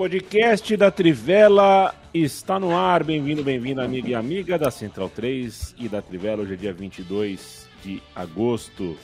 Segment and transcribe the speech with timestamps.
[0.00, 3.04] Podcast da Trivela está no ar.
[3.04, 6.40] Bem-vindo, bem-vindo, amigo e amiga da Central 3 e da Trivela.
[6.40, 8.96] Hoje é dia 22 de agosto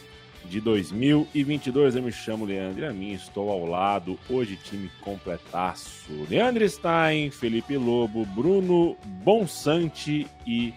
[0.46, 1.96] de 2022.
[1.96, 4.19] Eu me chamo Leandro e a mim estou ao lado.
[4.27, 6.10] Hoje, time completaço.
[6.30, 10.72] Leandro Stein, Felipe Lobo, Bruno Bonsante e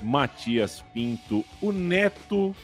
[0.00, 1.44] Matias Pinto.
[1.60, 2.54] O neto.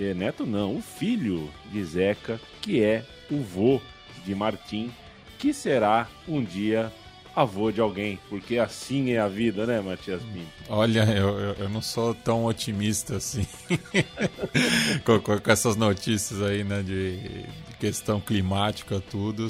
[0.00, 3.82] É, neto não, o filho de Zeca, que é o vô
[4.24, 4.90] de Martim
[5.38, 6.92] que será um dia
[7.36, 10.46] avô de alguém, porque assim é a vida, né, Matias Pinto?
[10.70, 13.46] Olha, eu, eu, eu não sou tão otimista assim
[15.04, 17.46] com, com, essas notícias aí, né, de, de,
[17.78, 19.48] questão climática, tudo.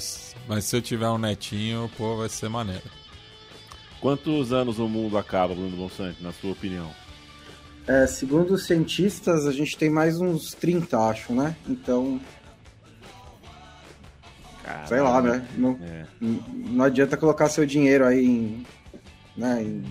[0.49, 2.83] Mas se eu tiver um netinho, pô, vai ser maneiro.
[4.01, 6.91] Quantos anos o mundo acaba, Bruno Bonsante, na sua opinião?
[7.87, 11.55] É, segundo os cientistas, a gente tem mais uns 30, acho, né?
[11.69, 12.21] Então,
[14.67, 14.87] Caramba.
[14.89, 15.47] Sei lá, né?
[15.57, 16.05] Não, é.
[16.21, 18.67] não adianta colocar seu dinheiro aí em.
[19.37, 19.85] Né, em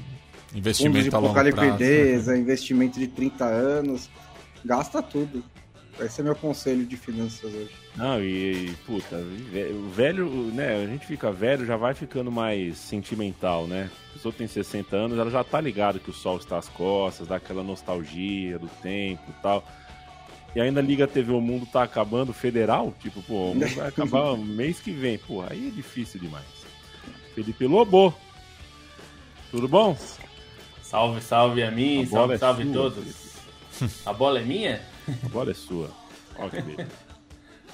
[0.53, 2.37] investimento de a pouca liquidez, prazo, né?
[2.39, 4.09] investimento de 30 anos.
[4.65, 5.43] Gasta tudo.
[5.99, 7.71] Esse é meu conselho de finanças hoje.
[7.95, 10.83] Não, e, e puta, o velho, né?
[10.83, 13.89] A gente fica velho, já vai ficando mais sentimental, né?
[14.09, 17.27] A pessoa tem 60 anos, ela já tá ligada que o sol está às costas,
[17.27, 19.63] dá aquela nostalgia do tempo e tal
[20.55, 23.89] e ainda Liga a TV O Mundo tá acabando federal, tipo, pô, o mundo vai
[23.89, 25.17] acabar mês que vem.
[25.17, 26.45] Pô, aí é difícil demais.
[27.35, 28.15] Felipe Lobo.
[29.51, 29.97] Tudo bom?
[30.81, 33.03] Salve, salve a mim, a salve, é salve sua, todos.
[33.71, 33.95] Felipe.
[34.05, 34.81] A bola é minha?
[35.23, 35.89] A bola é sua.
[36.37, 36.91] Olha que beleza.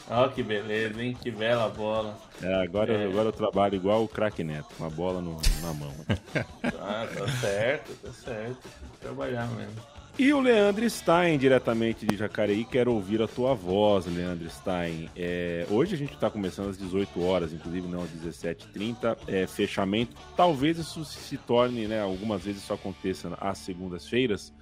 [0.09, 1.17] Olha que beleza, hein?
[1.21, 2.17] Que bela bola.
[2.41, 3.05] É, agora, é.
[3.05, 5.93] agora eu trabalho igual o craque Neto, com a bola no, na mão.
[6.81, 8.61] ah, tá certo, tá certo.
[8.61, 9.90] Tem que trabalhar mesmo.
[10.19, 15.09] E o Leandro Stein, diretamente de Jacareí, quero ouvir a tua voz, Leandro Stein.
[15.15, 20.15] É, hoje a gente está começando às 18 horas, inclusive não às 17h30, é, fechamento.
[20.35, 24.53] Talvez isso se torne, né, algumas vezes isso aconteça às segundas-feiras,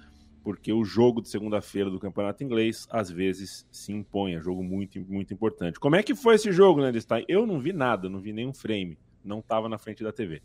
[0.42, 5.00] porque o jogo de segunda-feira do Campeonato Inglês às vezes se impõe, é jogo muito,
[5.00, 5.80] muito importante.
[5.80, 7.24] Como é que foi esse jogo, Leandro Stein?
[7.28, 10.40] Eu não vi nada, não vi nenhum frame, não estava na frente da TV.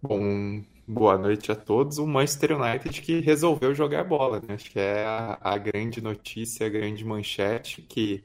[0.00, 1.98] Bom, boa noite a todos.
[1.98, 4.54] O Manchester United que resolveu jogar bola, né?
[4.54, 8.24] Acho que é a, a grande notícia, a grande manchete, que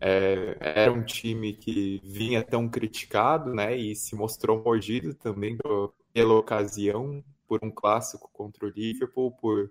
[0.00, 3.76] é, era um time que vinha tão criticado, né?
[3.76, 5.56] E se mostrou mordido também
[6.12, 9.70] pela ocasião, por um clássico contra o Liverpool, por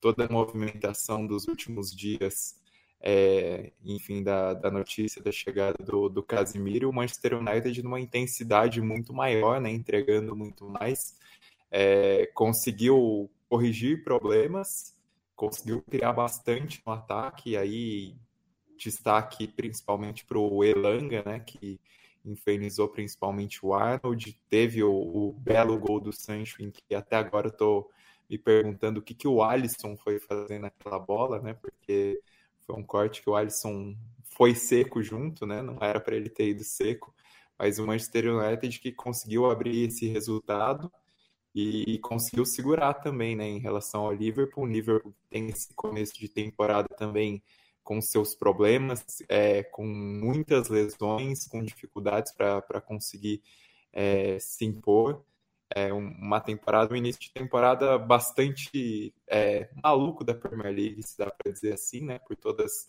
[0.00, 2.56] toda a movimentação dos últimos dias
[3.00, 8.80] é, enfim, da, da notícia da chegada do, do Casimiro, o Manchester United numa intensidade
[8.80, 11.14] muito maior, né, entregando muito mais,
[11.78, 14.96] é, conseguiu corrigir problemas,
[15.34, 18.16] conseguiu criar bastante no ataque, e aí
[18.78, 21.78] destaque principalmente para o Elanga, né, que
[22.24, 27.48] infernizou principalmente o Arnold, teve o, o, belo gol do Sancho, em que até agora
[27.48, 27.90] eu tô
[28.28, 32.18] me perguntando o que, que o Alisson foi fazer naquela bola, né, porque
[32.60, 33.94] foi um corte que o Alisson
[34.24, 35.62] foi seco junto, né?
[35.62, 37.14] Não era para ele ter ido seco,
[37.58, 40.90] mas o Manchester United que conseguiu abrir esse resultado
[41.56, 44.64] e conseguiu segurar também, né, em relação ao Liverpool.
[44.64, 47.42] O Liverpool tem esse começo de temporada também
[47.82, 53.42] com seus problemas, é, com muitas lesões, com dificuldades para conseguir
[53.92, 55.24] é, se impor
[55.74, 61.30] é, uma temporada, um início de temporada bastante é, maluco da Premier League, se dá
[61.30, 62.18] para dizer assim, né?
[62.18, 62.88] Por todas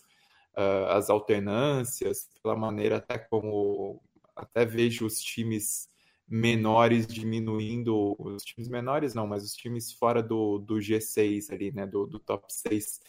[0.58, 4.02] uh, as alternâncias, pela maneira até como
[4.36, 5.90] até vejo os times
[6.28, 11.86] menores diminuindo, os times menores não, mas os times fora do, do G6 ali, né?
[11.88, 13.00] Do, do top 6,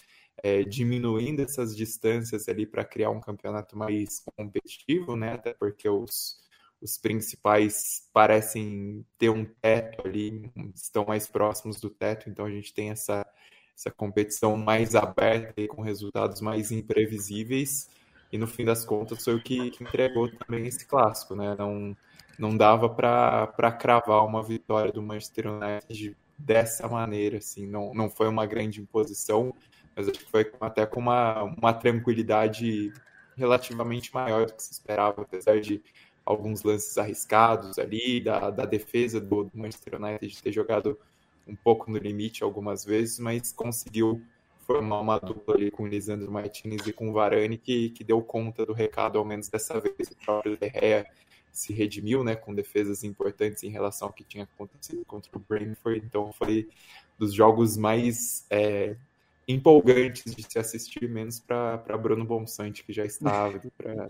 [0.43, 5.35] é, diminuindo essas distâncias ali para criar um campeonato mais competitivo, né?
[5.35, 6.39] Até porque os
[6.81, 12.73] os principais parecem ter um teto ali, estão mais próximos do teto, então a gente
[12.73, 13.27] tem essa,
[13.77, 17.89] essa competição mais aberta e com resultados mais imprevisíveis.
[18.31, 21.57] E no fim das contas foi o que, que entregou também esse clássico, né?
[21.59, 21.97] Não,
[22.39, 28.29] não dava para cravar uma vitória do Manchester United dessa maneira, assim, não, não foi
[28.29, 29.53] uma grande imposição,
[29.97, 32.93] mas acho que foi até com uma, uma tranquilidade
[33.37, 35.83] relativamente maior do que se esperava, apesar de
[36.25, 40.99] alguns lances arriscados ali, da, da defesa do Manchester United ter jogado
[41.47, 44.23] um pouco no limite algumas vezes, mas conseguiu
[44.67, 48.75] formar uma dupla ali com Lisandro Martinez e com Varane que, que deu conta do
[48.75, 50.11] recado, ao menos dessa vez.
[50.11, 51.07] O próprio Derrea
[51.59, 56.03] se redimiu, né, com defesas importantes em relação ao que tinha acontecido contra o Brentford,
[56.05, 56.69] então foi
[57.19, 58.97] dos jogos mais é,
[59.47, 63.61] empolgantes de se assistir, menos para Bruno Bonsante, que já estava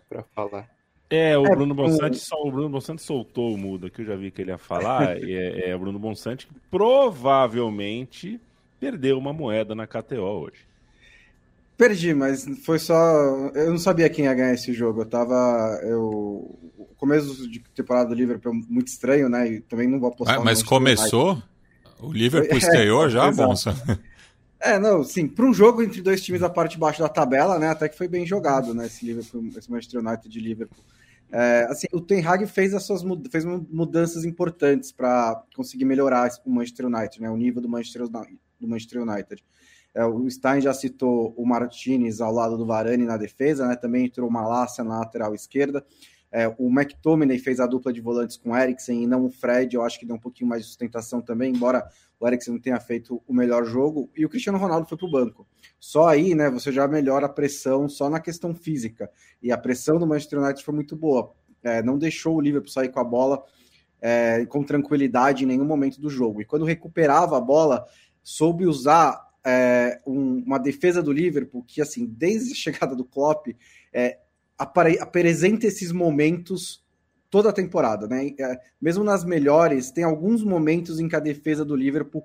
[0.09, 0.69] para falar.
[1.11, 4.15] É, o é, Bruno Bonsante, só, o Bruno Bonsante soltou o mudo que eu já
[4.15, 5.17] vi que ele ia falar.
[5.23, 8.39] é, é o Bruno Bonsante que provavelmente
[8.79, 10.69] perdeu uma moeda na KTO hoje.
[11.79, 12.95] Perdi, mas foi só.
[13.55, 15.03] Eu não sabia quem ia ganhar esse jogo.
[15.03, 15.79] Eu tava.
[15.85, 16.59] Eu...
[16.99, 19.49] Começo de temporada do Liverpool é muito estranho, né?
[19.53, 20.37] E também não vou apostar.
[20.39, 21.41] Ah, mas começou?
[22.01, 23.75] O Liverpool é, estreou já, Bonsa?
[24.61, 27.59] É, não, sim, para um jogo entre dois times da parte de baixo da tabela,
[27.59, 30.85] né, até que foi bem jogado, né, esse Liverpool, esse Manchester United de Liverpool.
[31.31, 36.51] É, assim, o Ten Hag fez as suas fez mudanças importantes para conseguir melhorar o
[36.51, 39.45] Manchester United, né, o nível do Manchester, do Manchester United.
[39.95, 44.07] É, o Stein já citou o Martinez ao lado do Varane na defesa, né, também
[44.07, 45.85] entrou o Malásia na lateral esquerda.
[46.31, 49.75] É, o McTominay fez a dupla de volantes com o Eriksen e não o Fred,
[49.75, 51.89] eu acho que deu um pouquinho mais de sustentação também, embora
[52.21, 55.11] o Eriksen não tenha feito o melhor jogo, e o Cristiano Ronaldo foi para o
[55.11, 55.47] banco.
[55.81, 59.11] Só aí, né, você já melhora a pressão só na questão física,
[59.43, 61.33] e a pressão do Manchester United foi muito boa,
[61.63, 63.43] é, não deixou o Liverpool sair com a bola
[64.01, 67.87] é, com tranquilidade em nenhum momento do jogo, e quando recuperava a bola,
[68.23, 73.49] soube usar é, um, uma defesa do Liverpool que, assim, desde a chegada do Klopp,
[73.93, 74.19] é,
[74.59, 76.85] apresenta esses momentos
[77.31, 78.35] toda a temporada, né?
[78.39, 82.25] É, mesmo nas melhores, tem alguns momentos em que a defesa do Liverpool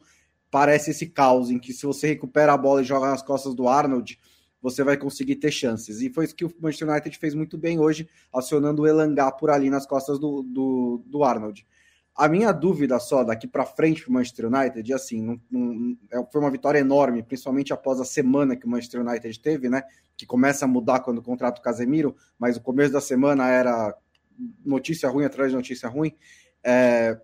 [0.50, 3.68] parece esse caos, em que se você recupera a bola e joga nas costas do
[3.68, 4.20] Arnold,
[4.62, 6.02] você vai conseguir ter chances.
[6.02, 9.50] E foi isso que o Manchester United fez muito bem hoje, acionando o Elangá por
[9.50, 11.66] ali nas costas do, do, do Arnold.
[12.16, 16.24] A minha dúvida só daqui para frente para o Manchester United, assim, não, não, é,
[16.32, 19.82] foi uma vitória enorme, principalmente após a semana que o Manchester United teve, né?
[20.16, 23.96] Que começa a mudar quando o contrato Casemiro, mas o começo da semana era
[24.64, 26.16] notícia ruim atrás de notícia ruim.
[26.64, 27.20] É,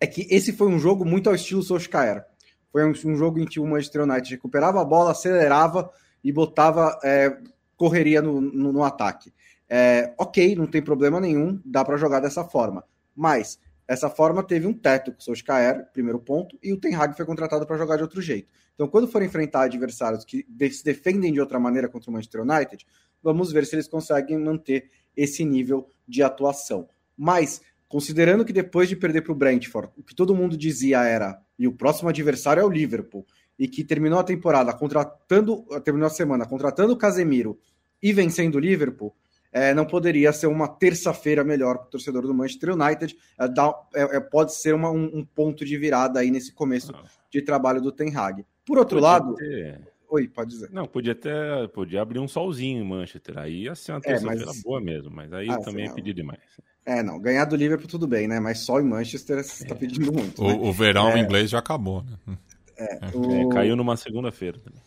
[0.00, 2.24] é que esse foi um jogo muito ao estilo Solskjaer.
[2.70, 5.90] Foi um, um jogo em que o Manchester United recuperava a bola, acelerava
[6.22, 7.36] e botava é,
[7.76, 9.32] correria no, no, no ataque.
[9.68, 12.84] É, ok, não tem problema nenhum, dá para jogar dessa forma.
[13.14, 17.16] Mas essa forma teve um teto com o Solskjaer, primeiro ponto, e o Ten Hag
[17.16, 18.48] foi contratado para jogar de outro jeito.
[18.74, 22.84] Então, quando for enfrentar adversários que se defendem de outra maneira contra o Manchester United,
[23.22, 26.88] vamos ver se eles conseguem manter esse nível de atuação.
[27.16, 31.40] Mas, considerando que depois de perder para o Brentford, o que todo mundo dizia era,
[31.58, 33.24] e o próximo adversário é o Liverpool,
[33.56, 37.58] e que terminou a temporada contratando, terminou a semana contratando o Casemiro
[38.02, 39.14] e vencendo o Liverpool,
[39.54, 43.16] é, não poderia ser uma terça-feira melhor para o torcedor do Manchester United.
[43.38, 46.92] É, dá, é, é pode ser uma, um, um, ponto de virada aí nesse começo
[46.92, 47.04] ah.
[47.30, 48.44] de trabalho do Ten Hag.
[48.66, 49.34] Por outro podia lado.
[49.36, 49.80] Ter...
[50.10, 50.70] Oi, pode dizer.
[50.72, 53.38] Não, podia até podia abrir um solzinho em Manchester.
[53.38, 54.62] Aí ia ser uma é, terça-feira mas...
[54.62, 56.40] boa mesmo, mas aí ah, também é pedir demais.
[56.84, 58.40] É, não, ganhar do Liverpool tudo bem, né?
[58.40, 60.42] Mas só em Manchester você está pedindo muito.
[60.42, 60.58] O, né?
[60.60, 62.36] o verão inglês já acabou, né?
[62.76, 63.48] É, o...
[63.50, 64.80] caiu numa segunda-feira também.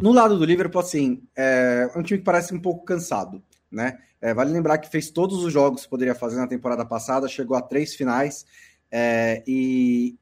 [0.00, 3.98] No lado do Liverpool, assim, é um time que parece um pouco cansado né?
[4.20, 7.56] É, vale lembrar que fez todos os jogos que poderia fazer na temporada passada, chegou
[7.56, 8.46] a três finais
[8.90, 10.16] é, e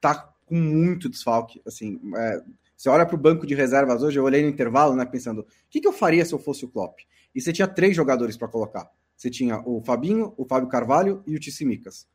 [0.00, 1.60] tá com muito desfalque.
[1.66, 2.42] Assim, é,
[2.76, 5.46] você olha para o banco de reservas hoje, eu olhei no intervalo, né, pensando, o
[5.68, 7.00] que, que eu faria se eu fosse o Klopp?
[7.34, 8.90] E você tinha três jogadores para colocar.
[9.16, 12.06] Você tinha o Fabinho, o Fábio Carvalho e o Tissimicas.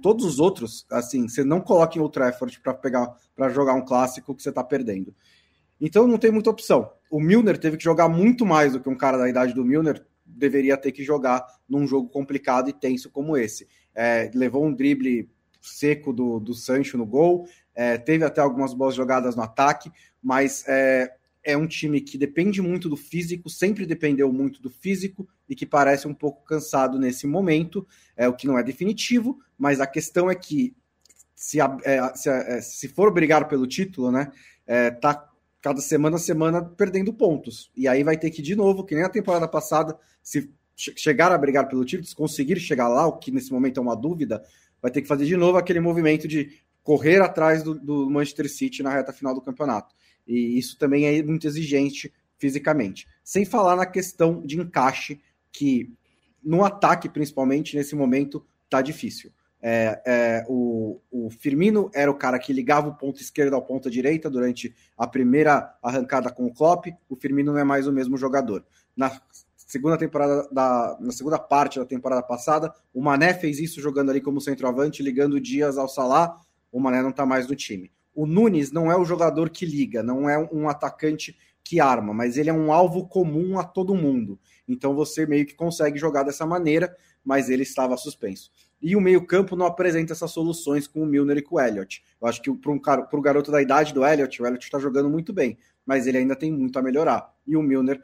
[0.00, 3.84] Todos os outros, assim, você não coloca em outro effort para pegar para jogar um
[3.84, 5.14] clássico que você está perdendo.
[5.80, 6.90] Então não tem muita opção.
[7.10, 10.04] O Milner teve que jogar muito mais do que um cara da idade do Milner
[10.24, 13.66] deveria ter que jogar num jogo complicado e tenso como esse.
[13.94, 15.28] É, levou um drible
[15.60, 19.90] seco do, do Sancho no gol, é, teve até algumas boas jogadas no ataque,
[20.22, 25.28] mas é, é um time que depende muito do físico, sempre dependeu muito do físico
[25.48, 29.80] e que parece um pouco cansado nesse momento, é o que não é definitivo, mas
[29.80, 30.74] a questão é que
[31.34, 34.30] se, é, se, é, se for brigar pelo título, né,
[34.66, 35.29] é, tá
[35.60, 37.70] cada semana a semana perdendo pontos.
[37.76, 41.38] E aí vai ter que, de novo, que nem a temporada passada, se chegar a
[41.38, 44.42] brigar pelo título, se conseguir chegar lá, o que nesse momento é uma dúvida,
[44.80, 48.82] vai ter que fazer de novo aquele movimento de correr atrás do, do Manchester City
[48.82, 49.94] na reta final do campeonato.
[50.26, 53.06] E isso também é muito exigente fisicamente.
[53.22, 55.20] Sem falar na questão de encaixe,
[55.52, 55.92] que
[56.42, 59.30] no ataque, principalmente, nesse momento, tá difícil.
[59.62, 63.90] É, é, o, o, Firmino era o cara que ligava o ponto esquerdo ao ponto
[63.90, 66.86] direita durante a primeira arrancada com o Klopp.
[67.08, 68.64] O Firmino não é mais o mesmo jogador.
[68.96, 69.20] Na
[69.56, 74.20] segunda temporada da, na segunda parte da temporada passada, o Mané fez isso jogando ali
[74.20, 76.40] como centroavante, ligando o Dias ao Salah.
[76.72, 77.92] O Mané não está mais no time.
[78.14, 82.36] O Nunes não é o jogador que liga, não é um atacante que arma, mas
[82.36, 84.38] ele é um alvo comum a todo mundo.
[84.66, 88.50] Então você meio que consegue jogar dessa maneira, mas ele estava suspenso.
[88.80, 92.02] E o meio-campo não apresenta essas soluções com o Milner e com o Elliott.
[92.20, 92.80] Eu acho que para um
[93.12, 96.34] o garoto da idade do Elliott, o Elliott está jogando muito bem, mas ele ainda
[96.34, 97.30] tem muito a melhorar.
[97.46, 98.02] E o Milner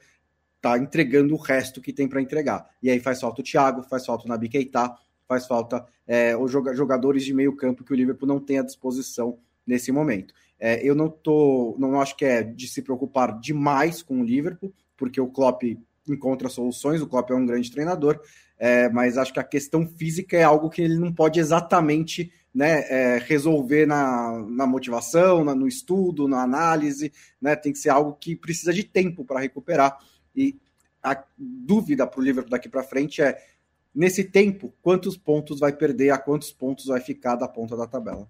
[0.56, 2.68] está entregando o resto que tem para entregar.
[2.82, 4.94] E aí faz falta o Thiago, faz falta o Nabi Keita,
[5.26, 9.90] faz falta é, os jogadores de meio-campo que o Liverpool não tem à disposição nesse
[9.90, 10.34] momento.
[10.58, 14.72] É, eu não tô, não acho que é de se preocupar demais com o Liverpool,
[14.96, 15.62] porque o Klopp
[16.08, 18.20] encontra soluções, o Klopp é um grande treinador,
[18.58, 22.84] é, mas acho que a questão física é algo que ele não pode exatamente né,
[22.88, 28.14] é, resolver na, na motivação, na, no estudo, na análise, né, tem que ser algo
[28.14, 29.98] que precisa de tempo para recuperar.
[30.34, 30.56] E
[31.02, 33.38] a dúvida para o Liverpool daqui para frente é,
[33.94, 38.26] nesse tempo, quantos pontos vai perder, a quantos pontos vai ficar da ponta da tabela.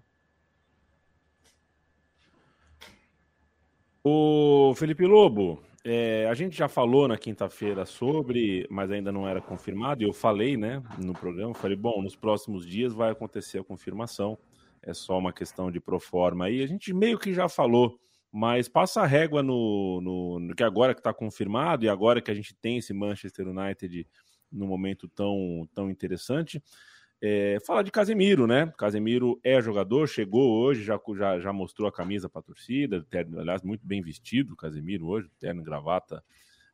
[4.03, 9.41] O Felipe Lobo, é, a gente já falou na quinta-feira sobre, mas ainda não era
[9.41, 13.63] confirmado, e eu falei, né, no programa, falei, bom, nos próximos dias vai acontecer a
[13.63, 14.37] confirmação,
[14.81, 16.61] é só uma questão de proforma aí.
[16.61, 17.99] A gente meio que já falou,
[18.31, 22.31] mas passa a régua no, no, no que agora que está confirmado e agora que
[22.31, 24.07] a gente tem esse Manchester United
[24.51, 26.61] no momento tão, tão interessante.
[27.19, 28.71] É, falar de Casemiro, né?
[28.77, 33.39] Casemiro é jogador, chegou hoje, já, já, já mostrou a camisa para a torcida, terno,
[33.39, 36.23] aliás, muito bem vestido Casemiro hoje, terno gravata,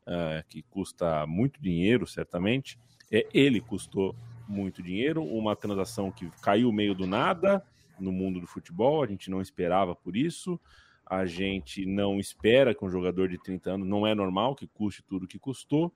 [0.01, 2.77] uh, que custa muito dinheiro, certamente.
[3.09, 4.13] É, ele custou
[4.45, 7.63] muito dinheiro, uma transação que caiu meio do nada
[7.97, 10.59] no mundo do futebol, a gente não esperava por isso,
[11.05, 15.01] a gente não espera que um jogador de 30 anos, não é normal que custe
[15.03, 15.93] tudo que custou,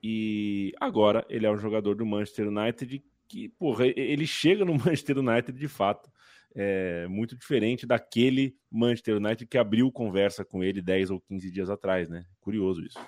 [0.00, 3.02] e agora ele é um jogador do Manchester United
[3.34, 6.08] que, porra, ele chega no Manchester United de fato.
[6.56, 11.68] É muito diferente daquele Manchester United que abriu conversa com ele 10 ou 15 dias
[11.68, 12.24] atrás, né?
[12.40, 12.98] Curioso isso.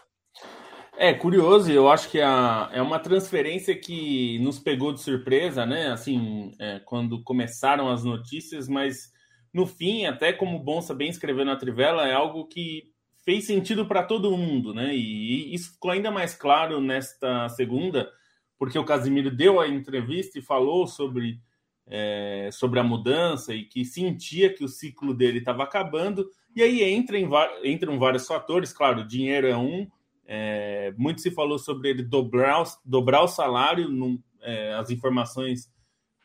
[0.99, 5.92] É curioso, eu acho que a, é uma transferência que nos pegou de surpresa, né?
[5.92, 9.12] Assim, é, quando começaram as notícias, mas
[9.54, 12.85] no fim, até como o Bonsa bem escreveu na Trivela, é algo que
[13.25, 14.92] fez sentido para todo mundo, né?
[14.92, 18.11] E, e isso ficou ainda mais claro nesta segunda,
[18.58, 21.40] porque o Casimiro deu a entrevista e falou sobre,
[21.86, 26.28] é, sobre a mudança e que sentia que o ciclo dele estava acabando.
[26.54, 27.28] E aí entra em,
[27.64, 29.86] entram vários fatores, claro, dinheiro é um.
[30.28, 35.70] É, muito se falou sobre ele dobrar, dobrar o salário, num, é, as informações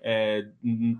[0.03, 0.47] é,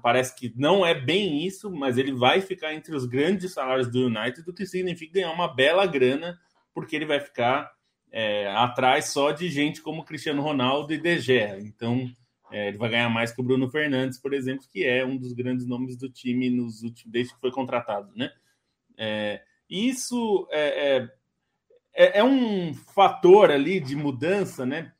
[0.01, 4.05] parece que não é bem isso, mas ele vai ficar entre os grandes salários do
[4.05, 6.39] United, o que significa ganhar uma bela grana,
[6.71, 7.71] porque ele vai ficar
[8.11, 11.57] é, atrás só de gente como Cristiano Ronaldo e De Gea.
[11.59, 12.13] Então,
[12.51, 15.31] é, ele vai ganhar mais que o Bruno Fernandes, por exemplo, que é um dos
[15.31, 18.31] grandes nomes do time nos últimos, desde que foi contratado, né?
[18.97, 21.09] É, isso é, é,
[21.93, 24.91] é, é, um fator ali de mudança, né?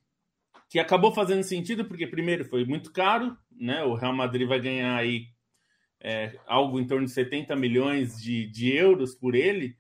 [0.69, 3.83] Que acabou fazendo sentido, porque primeiro foi muito caro, né?
[3.83, 5.27] O Real Madrid vai ganhar aí
[5.99, 9.77] é, algo em torno de 70 milhões de, de euros por ele,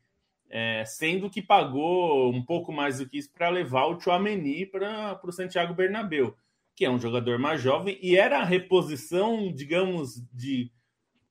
[0.51, 5.17] é, sendo que pagou um pouco mais do que isso para levar o Chouameni para
[5.23, 6.35] o Santiago Bernabéu,
[6.75, 10.69] que é um jogador mais jovem e era a reposição, digamos, de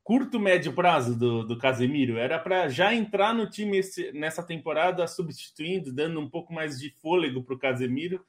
[0.02, 5.06] curto médio prazo do, do Casemiro, era para já entrar no time esse, nessa temporada
[5.06, 8.24] substituindo, dando um pouco mais de fôlego para o Casemiro.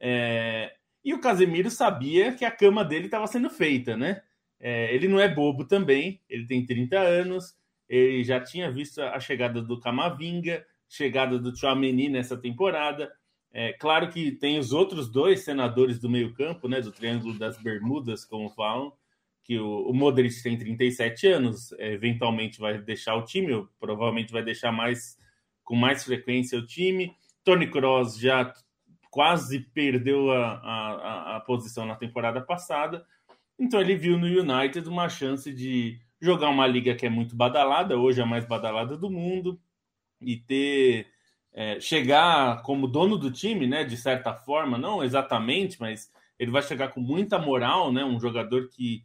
[0.00, 4.20] É, e o Casemiro sabia que a cama dele estava sendo feita, né?
[4.58, 7.54] É, ele não é bobo também, ele tem 30 anos,
[7.88, 13.12] ele já tinha visto a chegada do Camavinga, chegada do Chouameni nessa temporada.
[13.52, 18.24] É claro que tem os outros dois senadores do meio-campo, né, do Triângulo das Bermudas,
[18.24, 18.92] como falam,
[19.42, 24.42] que o, o Modric tem 37 anos, é, eventualmente vai deixar o time, provavelmente vai
[24.42, 25.16] deixar mais
[25.62, 27.14] com mais frequência o time.
[27.42, 28.52] Tony Kroos já
[29.10, 33.06] quase perdeu a, a, a posição na temporada passada,
[33.58, 37.96] então ele viu no United uma chance de jogar uma liga que é muito badalada,
[37.98, 39.60] hoje é a mais badalada do mundo,
[40.20, 41.08] e ter
[41.52, 43.84] é, chegar como dono do time, né?
[43.84, 48.04] De certa forma, não exatamente, mas ele vai chegar com muita moral, né?
[48.04, 49.04] Um jogador que,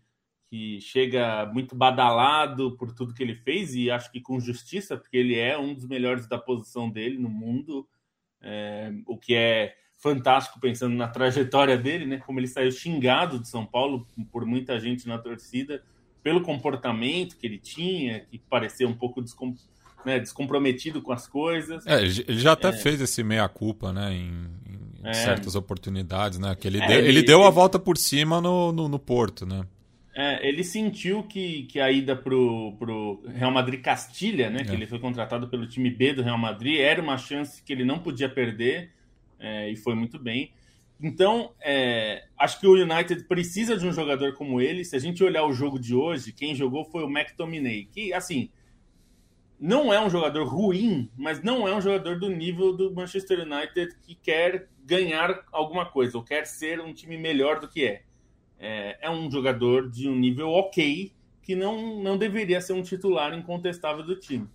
[0.49, 5.17] que chega muito badalado por tudo que ele fez, e acho que com justiça, porque
[5.17, 7.87] ele é um dos melhores da posição dele no mundo,
[8.41, 12.17] é, o que é fantástico pensando na trajetória dele, né?
[12.17, 15.83] Como ele saiu xingado de São Paulo por muita gente na torcida
[16.23, 19.55] pelo comportamento que ele tinha, que parecia um pouco descom
[20.05, 21.85] né, descomprometido com as coisas.
[21.85, 22.73] É, ele já até é.
[22.73, 24.47] fez esse meia-culpa, né, em,
[25.03, 25.13] em é.
[25.13, 28.71] certas oportunidades, né, que ele, é, deu, ele, ele deu a volta por cima no,
[28.71, 29.63] no, no Porto, né.
[30.15, 34.73] É, ele sentiu que, que a ida pro, pro Real Madrid Castilha, né, que é.
[34.73, 37.99] ele foi contratado pelo time B do Real Madrid, era uma chance que ele não
[37.99, 38.91] podia perder,
[39.71, 40.51] e foi muito bem.
[41.03, 44.85] Então, é, acho que o United precisa de um jogador como ele.
[44.85, 48.51] Se a gente olhar o jogo de hoje, quem jogou foi o McTominay, que, assim,
[49.59, 53.95] não é um jogador ruim, mas não é um jogador do nível do Manchester United
[54.03, 58.03] que quer ganhar alguma coisa, ou quer ser um time melhor do que é.
[58.59, 63.33] É, é um jogador de um nível ok, que não, não deveria ser um titular
[63.33, 64.47] incontestável do time.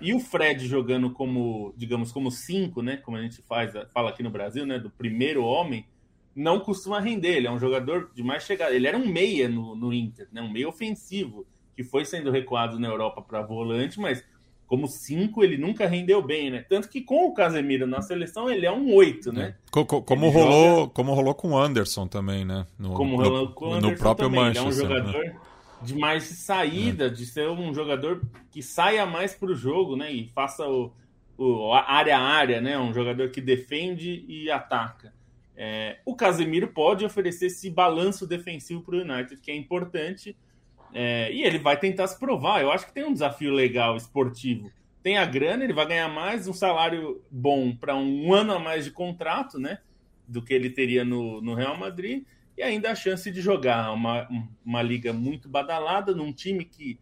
[0.00, 2.96] E o Fred jogando como, digamos, como cinco, né?
[2.98, 4.78] Como a gente faz, fala aqui no Brasil, né?
[4.78, 5.86] Do primeiro homem,
[6.34, 7.36] não costuma render.
[7.36, 8.74] Ele é um jogador de mais chegada.
[8.74, 10.42] Ele era um meia no, no Inter, né?
[10.42, 11.46] Um meia ofensivo,
[11.76, 14.24] que foi sendo recuado na Europa para volante, mas
[14.66, 16.64] como cinco ele nunca rendeu bem, né?
[16.68, 19.54] Tanto que com o Casemiro na seleção ele é um oito, né?
[19.56, 19.70] É.
[19.70, 20.92] Como, como rolou, joga...
[20.92, 22.66] como rolou com o Anderson também, né?
[22.78, 24.44] No, como rolou com o Anderson no próprio também.
[24.44, 24.84] Manchester.
[24.84, 25.12] Ele é um né?
[25.12, 25.24] jogador.
[25.24, 25.36] Né?
[25.82, 30.12] De mais saída, de ser um jogador que saia mais para o jogo, né?
[30.12, 30.92] E faça o,
[31.36, 32.78] o área a área, né?
[32.78, 35.12] Um jogador que defende e ataca.
[35.56, 40.36] É, o Casemiro pode oferecer esse balanço defensivo para o United, que é importante.
[40.92, 42.60] É, e ele vai tentar se provar.
[42.60, 44.70] Eu acho que tem um desafio legal esportivo.
[45.02, 48.84] Tem a grana, ele vai ganhar mais, um salário bom para um ano a mais
[48.84, 49.78] de contrato, né?
[50.26, 52.24] Do que ele teria no, no Real Madrid
[52.56, 54.28] e ainda a chance de jogar uma,
[54.64, 56.98] uma liga muito badalada num time que,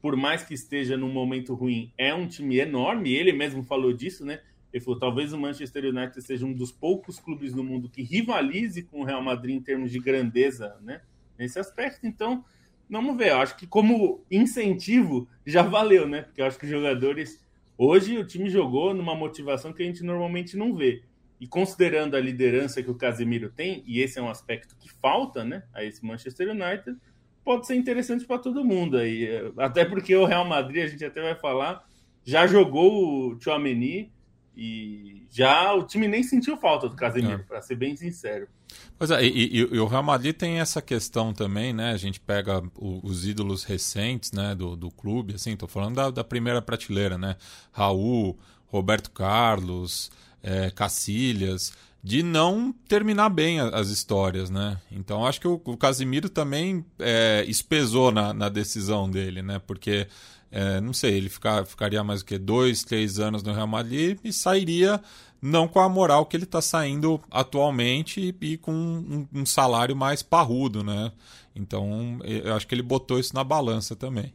[0.00, 3.12] por mais que esteja num momento ruim, é um time enorme.
[3.12, 4.40] Ele mesmo falou disso, né?
[4.72, 8.82] Ele falou: talvez o Manchester United seja um dos poucos clubes no mundo que rivalize
[8.82, 11.00] com o Real Madrid em termos de grandeza, né?
[11.38, 12.06] Nesse aspecto.
[12.06, 12.44] Então,
[12.88, 13.30] vamos ver.
[13.30, 16.22] Eu acho que, como incentivo, já valeu, né?
[16.22, 17.42] Porque eu acho que os jogadores.
[17.76, 21.02] Hoje o time jogou numa motivação que a gente normalmente não vê.
[21.44, 25.44] E considerando a liderança que o Casemiro tem, e esse é um aspecto que falta
[25.44, 26.96] né, a esse Manchester United,
[27.44, 28.96] pode ser interessante para todo mundo.
[28.96, 29.28] aí.
[29.58, 31.84] Até porque o Real Madrid, a gente até vai falar,
[32.24, 34.10] já jogou o Chouameni
[34.56, 37.44] e já o time nem sentiu falta do Casemiro, é.
[37.44, 38.48] para ser bem sincero.
[38.96, 41.92] Pois é, e, e, e, o Real Madrid tem essa questão também, né?
[41.92, 46.10] A gente pega o, os ídolos recentes né, do, do clube, assim, tô falando da,
[46.10, 47.36] da primeira prateleira, né?
[47.70, 50.10] Raul, Roberto Carlos,
[50.44, 54.78] é, Cacilhas, de não terminar bem as histórias, né?
[54.92, 59.58] Então acho que o, o Casimiro também é, espesou na, na, decisão dele, né?
[59.58, 60.06] Porque,
[60.52, 64.18] é, não sei, ele ficar, ficaria mais o que dois, três anos no Real Madrid
[64.22, 65.00] e sairia
[65.40, 69.96] não com a moral que ele está saindo atualmente e, e com um, um, salário
[69.96, 71.10] mais parrudo, né?
[71.56, 74.30] Então eu acho que ele botou isso na balança também.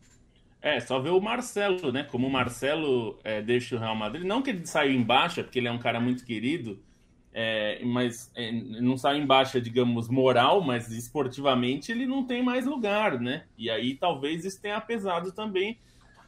[0.61, 2.03] É, só ver o Marcelo, né?
[2.03, 4.25] Como o Marcelo é, deixa o Real Madrid.
[4.25, 6.83] Não que ele saiu em baixa, porque ele é um cara muito querido,
[7.31, 12.65] é, mas é, não saiu em baixa, digamos, moral, mas esportivamente ele não tem mais
[12.65, 13.45] lugar, né?
[13.57, 15.79] E aí talvez isso tenha pesado também,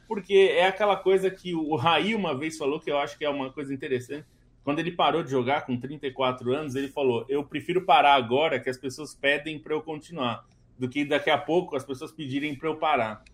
[0.08, 3.28] porque é aquela coisa que o Raí uma vez falou, que eu acho que é
[3.28, 4.26] uma coisa interessante.
[4.64, 8.70] Quando ele parou de jogar com 34 anos, ele falou: Eu prefiro parar agora que
[8.70, 10.46] as pessoas pedem para eu continuar,
[10.78, 13.24] do que daqui a pouco as pessoas pedirem para eu parar.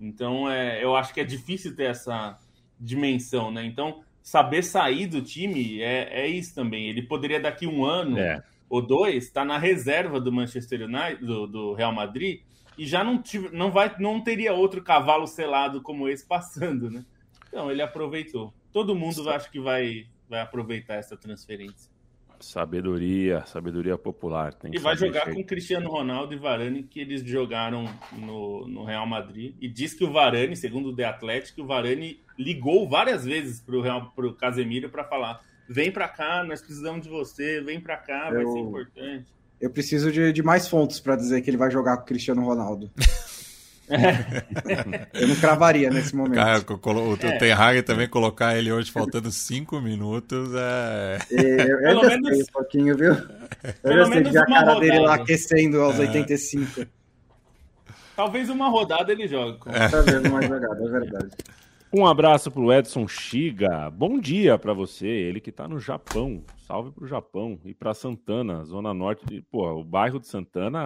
[0.00, 2.38] Então, é, eu acho que é difícil ter essa
[2.78, 3.64] dimensão, né?
[3.64, 6.88] Então, saber sair do time é, é isso também.
[6.88, 8.42] Ele poderia, daqui um ano é.
[8.68, 12.42] ou dois, estar tá na reserva do Manchester United, do, do Real Madrid,
[12.76, 17.04] e já não, tive, não, vai, não teria outro cavalo selado como esse passando, né?
[17.48, 18.52] Então, ele aproveitou.
[18.72, 21.90] Todo mundo acho que vai, vai aproveitar essa transferência.
[22.40, 24.54] Sabedoria, sabedoria popular.
[24.54, 29.06] Tem e vai jogar com Cristiano Ronaldo e Varane, que eles jogaram no, no Real
[29.06, 29.54] Madrid.
[29.60, 33.76] E diz que o Varane, segundo o The Athletic, o Varane ligou várias vezes para
[33.76, 37.96] o Real, pro Casemiro para falar: vem para cá, nós precisamos de você, vem para
[37.96, 39.26] cá, vai ser importante.
[39.60, 42.44] Eu preciso de, de mais fontes para dizer que ele vai jogar com o Cristiano
[42.44, 42.90] Ronaldo.
[45.14, 46.34] eu não cravaria nesse momento.
[46.34, 47.38] Cara, o, o é.
[47.38, 51.18] Ten Hag também colocar ele hoje faltando cinco minutos é.
[51.30, 52.38] Eu, eu Pelo menos...
[52.40, 53.12] um pouquinho, viu?
[53.12, 54.80] Eu Pelo gostei de ver a cara rodada.
[54.80, 56.00] dele lá aquecendo aos é.
[56.00, 56.86] 85.
[58.14, 59.58] Talvez uma rodada ele jogue.
[59.66, 59.88] É.
[59.88, 61.30] Talvez uma jogada, é verdade.
[61.90, 63.88] Um abraço para o Edson Shiga.
[63.90, 66.44] Bom dia para você, ele que está no Japão.
[66.58, 69.24] Salve para o Japão e para Santana, zona norte.
[69.24, 70.80] De, o bairro de Santana,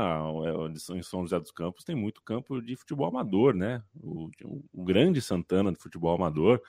[0.44, 3.82] é, em São José dos Campos, tem muito campo de futebol amador, né?
[4.00, 4.30] O,
[4.72, 6.62] o grande Santana de futebol amador.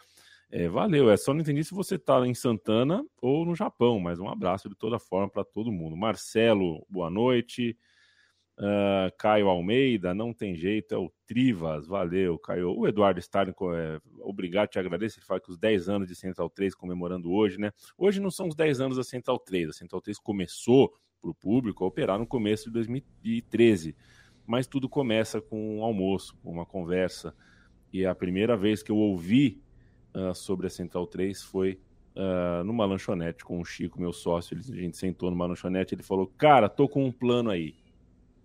[0.49, 4.19] É, valeu, é só não entendi se você está em Santana ou no Japão, mas
[4.19, 5.95] um abraço de toda forma para todo mundo.
[5.95, 7.77] Marcelo, boa noite.
[8.55, 12.77] Uh, Caio Almeida, não tem jeito, é o Trivas, valeu, Caio.
[12.77, 15.17] O Eduardo Stalin, é, obrigado, te agradeço.
[15.17, 17.71] Ele fala que os 10 anos de Central 3 comemorando hoje, né?
[17.97, 21.33] Hoje não são os 10 anos da Central 3, a Central 3 começou para o
[21.33, 23.95] público a operar no começo de 2013,
[24.45, 27.35] mas tudo começa com um almoço, uma conversa.
[27.91, 29.63] E a primeira vez que eu ouvi
[30.13, 31.79] uh, sobre a Central 3 foi
[32.15, 34.55] uh, numa lanchonete com o Chico, meu sócio.
[34.57, 37.82] a gente sentou numa lanchonete, ele falou: Cara, tô com um plano aí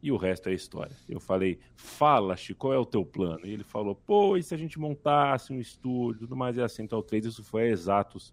[0.02, 0.96] e o resto é história.
[1.08, 3.40] Eu falei, fala, Chico, qual é o teu plano?
[3.44, 6.68] E ele falou, pô, e se a gente montasse um estúdio, tudo mais, é a
[6.68, 8.32] Central 3, isso foi há exatos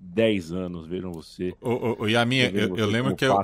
[0.00, 1.54] 10 anos, vejam você.
[1.60, 3.36] O, o, Yamin, eu, eu, lembro que eu,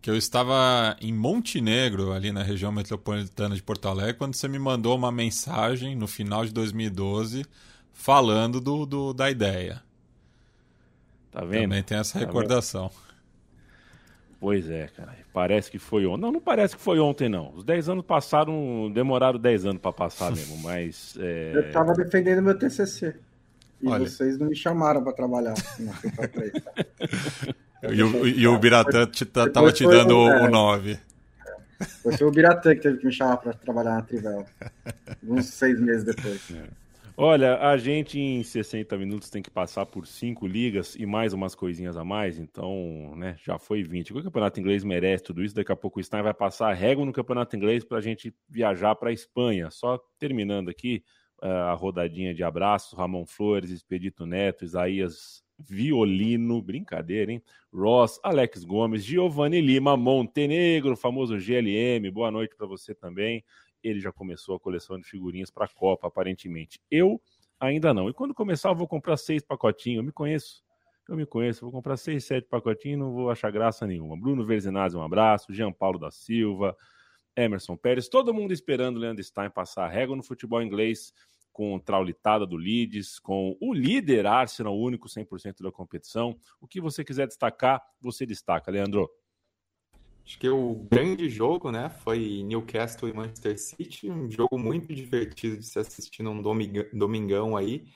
[0.00, 4.58] que eu estava em Montenegro, ali na região metropolitana de Porto Alegre, quando você me
[4.58, 7.44] mandou uma mensagem no final de 2012
[7.92, 9.82] falando do, do da ideia.
[11.30, 11.62] Tá vendo?
[11.62, 12.90] Também tem essa tá recordação.
[14.44, 15.16] Pois é, cara.
[15.32, 16.20] Parece que foi ontem.
[16.20, 17.54] Não, não parece que foi ontem, não.
[17.56, 21.16] Os 10 anos passaram, demoraram 10 anos para passar mesmo, mas.
[21.18, 21.52] É...
[21.54, 23.16] Eu tava defendendo meu TCC.
[23.80, 24.06] E Olha.
[24.06, 25.94] vocês não me chamaram para trabalhar na
[27.90, 30.98] E o, e o Biratã te, tava te dando o, é, o 9.
[32.02, 34.44] Foi o Biratã que teve que me chamar para trabalhar na Trivela.
[35.26, 36.50] Uns seis meses depois.
[36.50, 36.64] É.
[37.16, 41.54] Olha, a gente em 60 minutos tem que passar por cinco ligas e mais umas
[41.54, 44.12] coisinhas a mais, então, né, já foi 20.
[44.12, 45.54] O campeonato inglês merece tudo isso.
[45.54, 48.34] Daqui a pouco o Stein vai passar a régua no campeonato inglês para a gente
[48.48, 49.70] viajar para a Espanha.
[49.70, 51.04] Só terminando aqui
[51.40, 57.40] uh, a rodadinha de abraços: Ramon Flores, Expedito Neto, Isaías Violino, brincadeira, hein?
[57.72, 63.44] Ross, Alex Gomes, Giovanni Lima, Montenegro, famoso GLM, boa noite para você também
[63.84, 66.80] ele já começou a coleção de figurinhas para a Copa, aparentemente.
[66.90, 67.20] Eu
[67.60, 68.08] ainda não.
[68.08, 69.98] E quando começar, eu vou comprar seis pacotinhos.
[69.98, 70.64] Eu me conheço.
[71.08, 71.60] Eu me conheço.
[71.60, 74.16] Vou comprar seis, sete pacotinhos não vou achar graça nenhuma.
[74.16, 75.52] Bruno Verzinazzi, um abraço.
[75.52, 76.76] Jean Paulo da Silva.
[77.36, 78.08] Emerson Pérez.
[78.08, 81.12] Todo mundo esperando o Leandro Stein passar a régua no futebol inglês
[81.52, 86.36] com traulitada do Leeds, com o líder Arsenal, único 100% da competição.
[86.60, 89.08] O que você quiser destacar, você destaca, Leandro.
[90.24, 95.58] Acho que o grande jogo, né, foi Newcastle e Manchester City, um jogo muito divertido
[95.58, 97.86] de se assistir num domingão aí,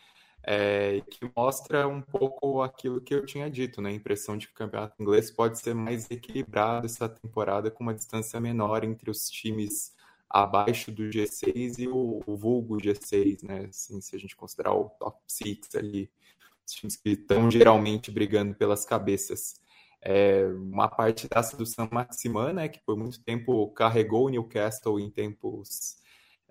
[0.43, 4.53] é, que mostra um pouco aquilo que eu tinha dito, né, a impressão de que
[4.53, 9.31] o campeonato inglês pode ser mais equilibrado essa temporada com uma distância menor entre os
[9.31, 9.95] times
[10.29, 14.91] abaixo do G6 e o, o vulgo G6, né, assim, se a gente considerar o
[14.91, 16.11] top 6 ali,
[16.67, 19.55] os times que estão geralmente brigando pelas cabeças
[20.01, 25.11] é, uma parte do San Maximan, né, que por muito tempo carregou o Newcastle em
[25.11, 25.97] tempos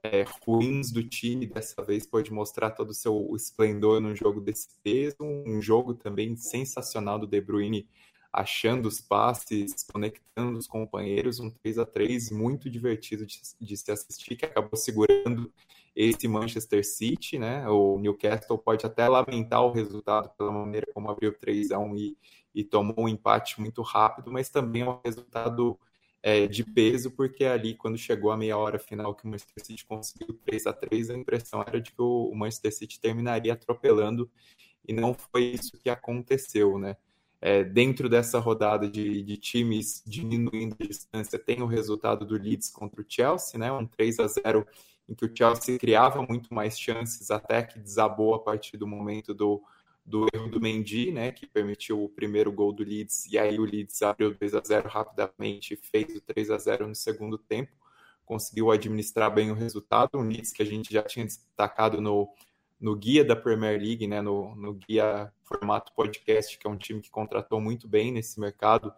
[0.04, 4.70] é, ruins do time, dessa vez pode mostrar todo o seu esplendor num jogo desse
[4.84, 7.88] peso, um jogo também sensacional do De Bruyne,
[8.32, 13.92] achando os passes, conectando os companheiros, um 3 a 3 muito divertido de, de se
[13.92, 15.52] assistir, que acabou segurando
[15.96, 17.68] esse Manchester City, né?
[17.68, 22.18] O Newcastle pode até lamentar o resultado pela maneira como abriu 3 a 1 e,
[22.58, 25.80] e tomou um empate muito rápido, mas também é um resultado
[26.24, 29.86] é, de peso, porque ali, quando chegou a meia hora final que o Manchester City
[29.86, 34.28] conseguiu 3 a 3 a impressão era de que o Manchester City terminaria atropelando,
[34.88, 36.98] e não foi isso que aconteceu, né?
[37.40, 42.72] É, dentro dessa rodada de, de, times diminuindo a distância, tem o resultado do Leeds
[42.72, 43.72] contra o Chelsea, né?
[43.72, 44.66] Um 3 a 0
[45.08, 49.32] em que o Chelsea criava muito mais chances, até que desabou a partir do momento
[49.32, 49.62] do
[50.08, 53.66] do erro do Mendy, né, que permitiu o primeiro gol do Leeds, e aí o
[53.66, 57.74] Leeds abriu 2 a 0 rapidamente, fez o 3 a 0 no segundo tempo,
[58.26, 62.30] conseguiu administrar bem o resultado, um Leeds que a gente já tinha destacado no,
[62.80, 67.02] no guia da Premier League, né, no, no guia formato podcast, que é um time
[67.02, 68.94] que contratou muito bem nesse mercado,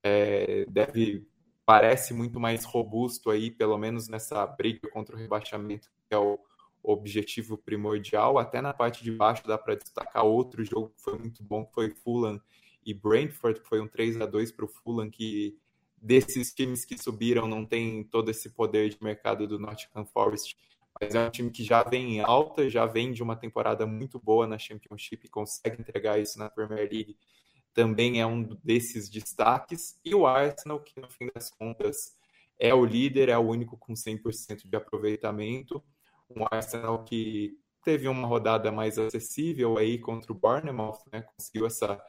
[0.00, 1.26] é, deve
[1.66, 6.38] parece muito mais robusto aí, pelo menos nessa briga contra o rebaixamento, que é o
[6.82, 8.38] objetivo primordial.
[8.38, 11.74] Até na parte de baixo dá para destacar outro jogo que foi muito bom, que
[11.74, 12.40] foi Fulham
[12.84, 15.56] e Brentford, que foi um 3 a 2 para o Fulham, que
[15.96, 20.56] desses times que subiram não tem todo esse poder de mercado do Nottingham Forest,
[21.00, 24.18] mas é um time que já vem em alta, já vem de uma temporada muito
[24.18, 27.16] boa na Championship e consegue entregar isso na Premier League.
[27.72, 29.98] Também é um desses destaques.
[30.04, 32.14] E o Arsenal, que no fim das contas
[32.58, 35.82] é o líder, é o único com 100% de aproveitamento
[36.36, 41.22] um Arsenal que teve uma rodada mais acessível aí contra o Bournemouth, né?
[41.36, 42.00] Conseguiu essa,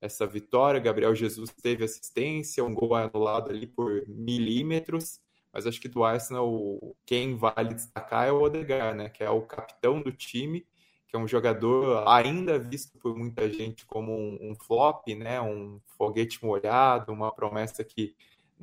[0.00, 0.80] essa vitória.
[0.80, 5.20] Gabriel Jesus teve assistência, um gol anulado ali por milímetros.
[5.52, 9.08] Mas acho que do Arsenal, quem vale destacar é o Odegaard, né?
[9.08, 10.66] Que é o capitão do time
[11.08, 15.40] que é um jogador ainda visto por muita gente como um, um flop, né?
[15.40, 18.14] Um foguete molhado, uma promessa que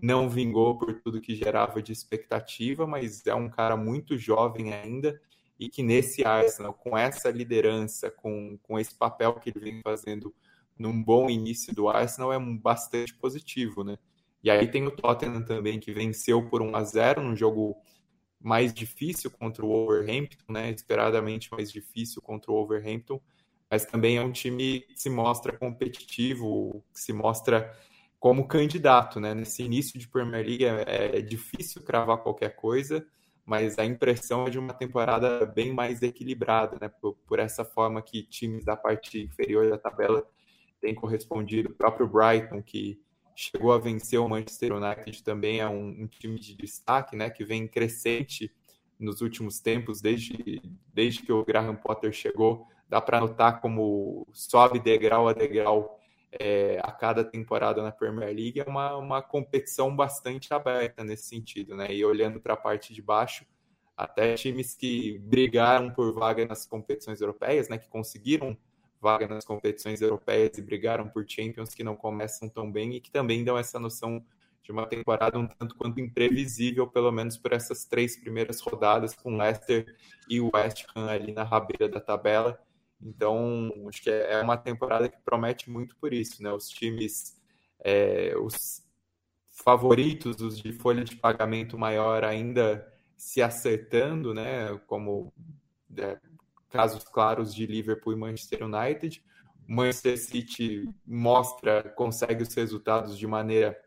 [0.01, 5.19] não vingou por tudo que gerava de expectativa, mas é um cara muito jovem ainda
[5.59, 10.33] e que nesse Arsenal, com essa liderança, com, com esse papel que ele vem fazendo
[10.77, 13.97] num bom início do Arsenal, é bastante positivo, né?
[14.43, 17.75] E aí tem o Tottenham também, que venceu por 1 a 0 num jogo
[18.39, 20.69] mais difícil contra o Wolverhampton, né?
[20.69, 23.19] Esperadamente mais difícil contra o Wolverhampton,
[23.71, 27.73] mas também é um time que se mostra competitivo, que se mostra
[28.25, 29.35] como candidato, né?
[29.35, 33.05] Nesse início de Premier League é, é difícil cravar qualquer coisa,
[33.45, 36.89] mas a impressão é de uma temporada bem mais equilibrada, né?
[36.89, 40.27] Por, por essa forma que times da parte inferior da tabela
[40.81, 41.69] têm correspondido.
[41.69, 42.99] O próprio Brighton, que
[43.35, 47.45] chegou a vencer o Manchester United, também é um, um, time de destaque, né, que
[47.45, 48.51] vem crescente
[48.99, 54.79] nos últimos tempos, desde, desde que o Graham Potter chegou, dá para notar como sobe
[54.79, 55.99] degrau a degrau
[56.39, 61.75] é, a cada temporada na Premier League, é uma, uma competição bastante aberta nesse sentido,
[61.75, 63.45] né, e olhando para a parte de baixo,
[63.95, 68.57] até times que brigaram por vaga nas competições europeias, né, que conseguiram
[69.01, 73.11] vaga nas competições europeias e brigaram por Champions que não começam tão bem e que
[73.11, 74.25] também dão essa noção
[74.65, 79.37] de uma temporada um tanto quanto imprevisível, pelo menos por essas três primeiras rodadas, com
[79.37, 79.95] Leicester
[80.27, 82.59] e West Ham ali na rabeira da tabela.
[83.01, 86.51] Então, acho que é uma temporada que promete muito por isso, né?
[86.51, 87.39] Os times,
[87.79, 88.83] é, os
[89.51, 94.77] favoritos, os de folha de pagamento maior ainda se acertando, né?
[94.87, 95.33] Como
[95.97, 96.17] é,
[96.69, 99.23] casos claros de Liverpool e Manchester United.
[99.67, 103.79] Manchester City mostra, consegue os resultados de maneira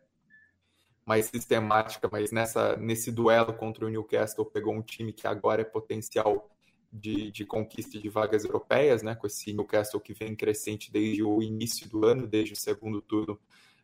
[1.05, 5.65] mais sistemática, mas nessa, nesse duelo contra o Newcastle pegou um time que agora é
[5.65, 6.49] potencial
[6.91, 9.15] de, de conquista de vagas europeias, né?
[9.15, 13.39] Com esse Newcastle que vem crescente desde o início do ano, desde o segundo turno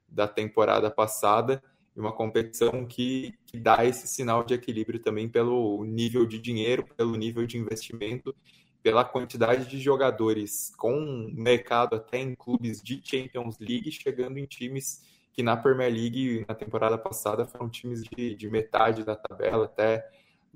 [0.08, 1.64] da temporada passada,
[1.96, 6.86] e uma competição que, que dá esse sinal de equilíbrio também pelo nível de dinheiro,
[6.96, 8.36] pelo nível de investimento
[8.86, 10.94] pela quantidade de jogadores com
[11.34, 15.02] mercado até em clubes de Champions League, chegando em times
[15.34, 20.08] que na Premier League, na temporada passada, foram times de, de metade da tabela, até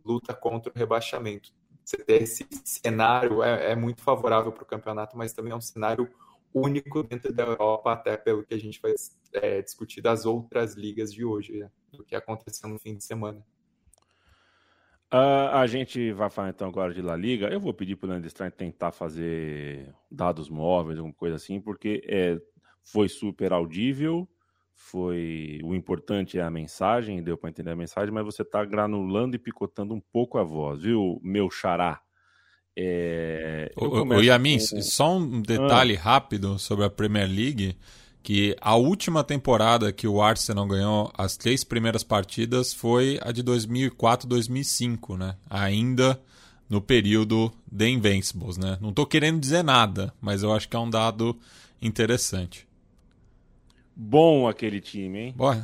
[0.06, 1.52] luta contra o rebaixamento.
[1.90, 5.62] Você ter esse cenário é, é muito favorável para o campeonato, mas também é um
[5.62, 6.08] cenário
[6.54, 8.94] único dentro da Europa, até pelo que a gente vai
[9.34, 11.72] é, discutir das outras ligas de hoje, né?
[12.08, 13.44] que aconteceu no fim de semana.
[15.12, 17.48] Uh, a gente vai falar então agora de La Liga.
[17.48, 22.40] Eu vou pedir para o Landestrein tentar fazer dados móveis, alguma coisa assim, porque é,
[22.84, 24.30] foi super audível.
[24.82, 29.36] Foi o importante é a mensagem, deu para entender a mensagem, mas você está granulando
[29.36, 32.02] e picotando um pouco a voz, viu, meu xará?
[32.76, 34.82] É, o, o Yamin, com...
[34.82, 36.00] só um detalhe ah.
[36.00, 37.76] rápido sobre a Premier League
[38.24, 43.44] que a última temporada que o Arsenal ganhou as três primeiras partidas foi a de
[43.44, 45.36] 2004-2005, né?
[45.50, 46.20] Ainda
[46.70, 48.78] no período de Invincibles, né?
[48.80, 51.38] Não estou querendo dizer nada, mas eu acho que é um dado
[51.82, 52.69] interessante.
[54.02, 55.34] Bom aquele time, hein?
[55.36, 55.58] Boa,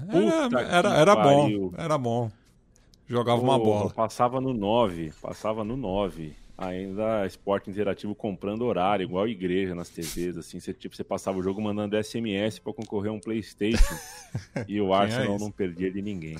[0.51, 2.29] era, era, era bom, era bom.
[3.07, 3.89] Jogava uma bola.
[3.91, 10.37] Passava no 9, passava no 9 ainda esporte interativo comprando horário, igual igreja nas TVs,
[10.37, 13.95] assim, você, tipo, você passava o jogo mandando SMS para concorrer a um Playstation
[14.67, 16.37] e o é Arsenal é não perdia de ninguém.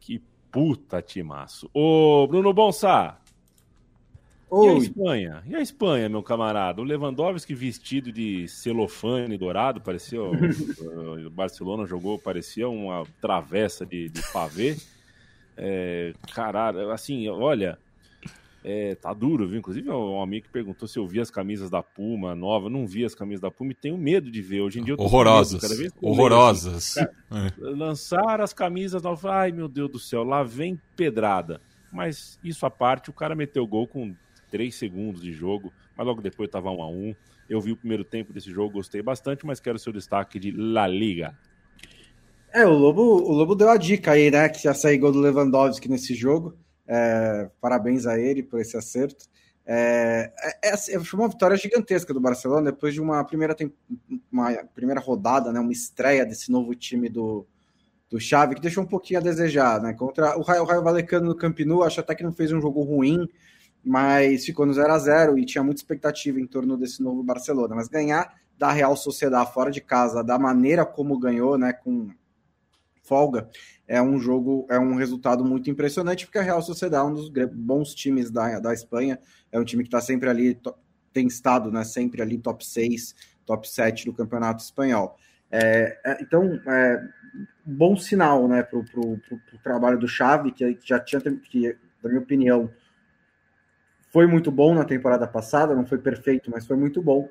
[0.00, 1.70] Que puta timaço.
[1.74, 3.18] Ô, Bruno Bonsá,
[4.50, 4.66] Oi.
[4.66, 5.42] E a Espanha?
[5.46, 6.80] E a Espanha, meu camarada?
[6.80, 10.20] O Lewandowski vestido de celofane dourado, parecia.
[10.22, 14.76] o Barcelona jogou, parecia uma travessa de, de pavê.
[15.56, 17.78] É, caralho, assim, olha,
[18.64, 19.58] é, tá duro, viu?
[19.58, 22.68] Inclusive, um amigo que perguntou se eu vi as camisas da Puma nova.
[22.68, 24.60] Não vi as camisas da Puma e tenho medo de ver.
[24.60, 25.62] Hoje em dia eu tô Horrorosas.
[25.62, 26.96] Medo, assim, Horrorosas.
[26.98, 27.70] Assim, cara, é.
[27.70, 29.24] Lançar as camisas novas.
[29.24, 31.60] Ai, meu Deus do céu, lá vem pedrada.
[31.92, 34.14] Mas isso à parte, o cara meteu gol com
[34.50, 37.14] 3 segundos de jogo, mas logo depois tava 1 a 1
[37.48, 40.86] Eu vi o primeiro tempo desse jogo, gostei bastante, mas quero seu destaque de La
[40.86, 41.36] Liga.
[42.52, 44.48] É, o Lobo, o Lobo deu a dica aí, né?
[44.48, 46.56] Que já saiu gol do Lewandowski nesse jogo.
[46.86, 49.26] É, parabéns a ele por esse acerto.
[49.64, 50.32] É,
[50.64, 53.54] é, é, foi uma vitória gigantesca do Barcelona depois de uma primeira,
[54.32, 57.46] uma primeira rodada, né, uma estreia desse novo time do,
[58.10, 59.80] do Xavi, que deixou um pouquinho a desejar.
[59.80, 59.92] Né?
[59.92, 62.82] Contra o Raio, Raio Valecano no Camp Nou, acho até que não fez um jogo
[62.82, 63.28] ruim,
[63.84, 67.74] mas ficou no 0 a 0 e tinha muita expectativa em torno desse novo Barcelona.
[67.74, 72.10] Mas ganhar da Real Sociedade fora de casa, da maneira como ganhou, né, com
[73.02, 73.48] folga,
[73.88, 77.30] é um jogo, é um resultado muito impressionante, porque a Real Sociedade é um dos
[77.52, 79.18] bons times da, da Espanha,
[79.50, 80.60] é um time que está sempre ali
[81.12, 83.14] tem estado né, sempre ali top 6,
[83.44, 85.16] top 7 do Campeonato Espanhol.
[85.50, 87.02] É, é, então, é,
[87.64, 89.20] bom sinal né, para o
[89.62, 92.70] trabalho do Xavi, que já tinha, que, na minha opinião,
[94.10, 97.28] foi muito bom na temporada passada, não foi perfeito, mas foi muito bom.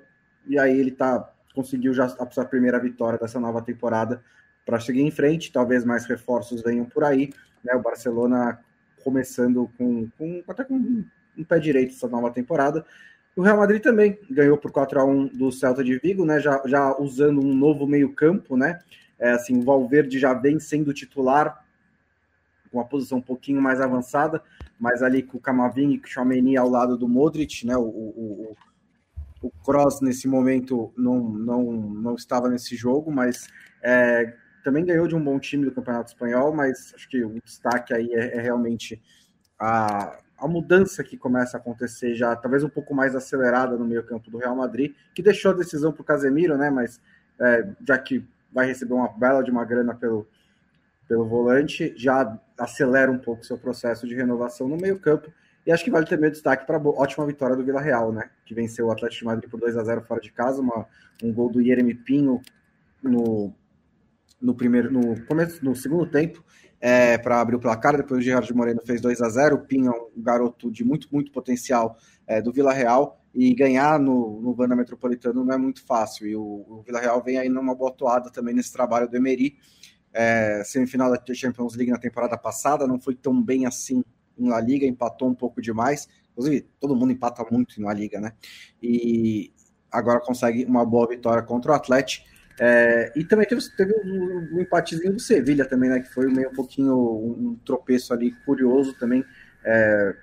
[0.48, 4.24] E aí ele tá, conseguiu já a sua primeira vitória dessa nova temporada
[4.65, 5.52] para seguir em frente.
[5.52, 7.32] Talvez mais reforços venham por aí.
[7.63, 7.74] Né?
[7.76, 8.60] O Barcelona
[9.04, 12.86] começando com, com até com um pé direito essa nova temporada.
[13.36, 16.39] O Real Madrid também ganhou por 4 a 1 do Celta de Vigo, né?
[16.39, 18.80] Já, já usando um novo meio-campo, né?
[19.18, 21.63] É, assim, o Valverde já vem sendo titular
[22.72, 24.42] uma posição um pouquinho mais avançada,
[24.80, 27.76] mas ali com o Camavinga e com o Chomeni ao lado do Modric, né?
[27.78, 28.56] O, o,
[29.42, 33.48] o, o Kroos nesse momento não, não, não estava nesse jogo, mas
[33.82, 37.94] é, também ganhou de um bom time do Campeonato Espanhol, mas acho que o destaque
[37.94, 39.02] aí é, é realmente
[39.58, 44.04] a, a mudança que começa a acontecer já, talvez um pouco mais acelerada no meio
[44.04, 46.70] campo do Real Madrid, que deixou a decisão para o Casemiro, né?
[46.70, 47.02] Mas
[47.40, 50.28] é, já que vai receber uma bela de uma grana pelo,
[51.08, 55.32] pelo volante, já acelera um pouco seu processo de renovação no meio campo.
[55.65, 58.30] E acho que vale também o destaque para a ótima vitória do Vila Real, né?
[58.45, 60.88] Que venceu o Atlético de Madrid por 2 a 0 fora de casa, uma,
[61.24, 62.41] um gol do Yeremi Pinho
[63.04, 63.54] no,
[64.41, 66.43] no primeiro, no começo, no segundo tempo,
[66.80, 67.98] é, para abrir o placar.
[67.98, 71.08] Depois o Gerardo Moreno fez 2 a 0 O Pinho é um garoto de muito,
[71.12, 73.17] muito potencial é, do Vila Real.
[73.36, 76.26] E ganhar no, no Vanda Metropolitano não é muito fácil.
[76.26, 79.56] E o, o Vila Real vem aí numa boa toada também nesse trabalho do Emery.
[80.13, 84.04] É, semifinal da Champions League na temporada passada, não foi tão bem assim
[84.38, 86.08] em La Liga, empatou um pouco demais.
[86.32, 88.34] Inclusive, todo mundo empata muito La Liga, né?
[88.82, 89.54] E
[89.91, 92.28] agora consegue uma boa vitória contra o Atlético.
[92.60, 96.00] É, e também teve, teve um, um, empatezinho do Sevilha também, né?
[96.00, 99.24] Que foi meio um pouquinho um, um tropeço ali curioso também.
[99.63, 100.15] É,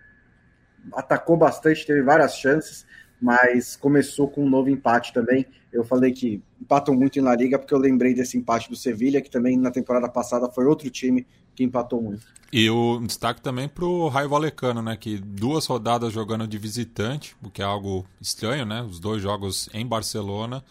[0.93, 2.87] atacou bastante, teve várias chances,
[3.21, 5.47] mas começou com um novo empate também.
[5.77, 9.21] Eu falei que empatam muito em La Liga porque eu lembrei desse empate do Sevilha,
[9.21, 12.27] que também na temporada passada foi outro time que empatou muito.
[12.51, 14.97] E o destaque também para o Raio Valecano, né?
[14.97, 18.81] Que duas rodadas jogando de visitante, o que é algo estranho, né?
[18.81, 20.65] Os dois jogos em Barcelona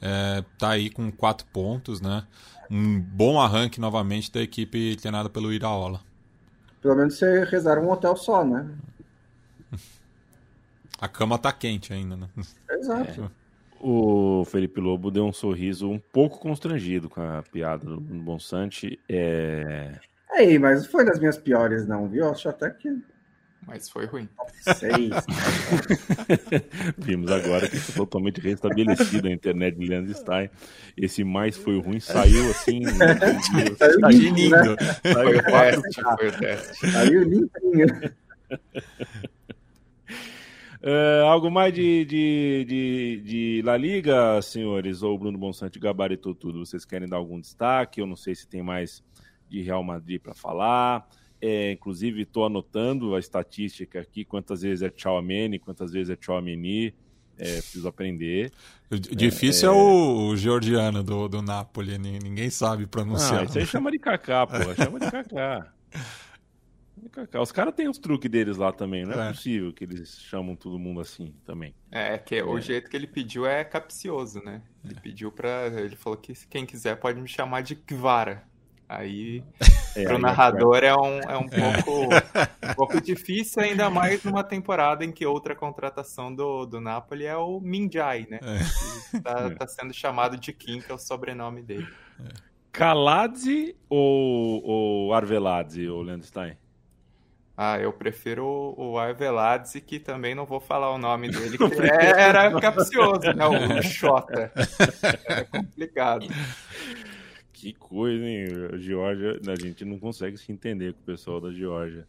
[0.00, 2.24] é, tá aí com quatro pontos, né?
[2.70, 6.00] Um bom arranque novamente da equipe treinada pelo Iraola.
[6.80, 8.70] Pelo menos você reserva um hotel só, né?
[11.00, 12.28] A cama tá quente ainda, né?
[12.70, 13.24] Exato.
[13.24, 13.41] É.
[13.84, 18.98] O Felipe Lobo deu um sorriso um pouco constrangido com a piada do Bonsante.
[19.08, 19.98] É...
[20.34, 22.30] Ei, mas foi das minhas piores, não, viu?
[22.30, 22.88] Acho até que
[23.66, 24.28] mas foi ruim.
[24.76, 25.12] Seis.
[26.98, 30.50] Vimos agora que está totalmente restabelecida a internet de Leandro Stein.
[30.96, 32.82] Esse mais foi ruim, saiu assim.
[33.78, 34.50] saiu lindo.
[34.50, 34.76] Né?
[35.12, 36.90] Saiu o teste, foi o teste.
[36.90, 37.86] Saiu limpinho.
[40.82, 45.02] Uh, algo mais de, de, de, de, La Liga, senhores?
[45.04, 46.66] Ou o Bruno Bonsante gabaritou tudo?
[46.66, 48.00] Vocês querem dar algum destaque?
[48.00, 49.00] Eu não sei se tem mais
[49.48, 51.08] de Real Madrid para falar.
[51.40, 56.92] É, inclusive, estou anotando a estatística aqui, quantas vezes é Chouameni, quantas vezes é Chouameni.
[57.38, 58.52] É, preciso aprender.
[58.90, 63.40] Difícil é, é o, o georgiano do, do Napoli, ninguém sabe pronunciar.
[63.40, 65.72] Ah, isso aí chama de Kaká, pô, chama de Kaká.
[67.40, 70.54] Os caras têm os truques deles lá também, não é, é, possível que eles chamam
[70.54, 71.74] todo mundo assim também.
[71.90, 72.44] É, que é.
[72.44, 74.62] o jeito que ele pediu é capcioso, né?
[74.84, 75.66] Ele pediu pra.
[75.66, 78.44] Ele falou que quem quiser pode me chamar de Kvara.
[78.88, 79.42] Aí,
[79.96, 82.08] é, para o narrador é um, é um, pouco,
[82.70, 87.36] um pouco difícil, ainda mais numa temporada em que outra contratação do, do Napoli é
[87.36, 88.38] o Minjai, né?
[89.14, 89.50] Está é.
[89.50, 91.88] tá sendo chamado de Kim, que é o sobrenome dele.
[92.70, 96.56] Kaladze ou, ou Arveladze, ou Landstein?
[97.64, 102.60] Ah, eu prefiro o Arveladze, que também não vou falar o nome dele, que era
[102.60, 103.46] capcioso, né?
[103.46, 104.52] O Xota.
[105.30, 106.26] É complicado.
[107.52, 108.46] Que coisa, hein?
[108.72, 112.04] A Georgia, a gente não consegue se entender com o pessoal da Georgia.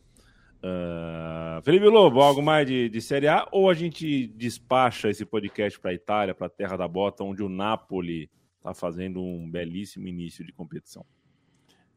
[0.57, 3.47] Uh, Felipe Lobo, algo mais de, de Série A?
[3.51, 7.43] Ou a gente despacha esse podcast para a Itália, para a Terra da Bota, onde
[7.43, 11.05] o Napoli está fazendo um belíssimo início de competição?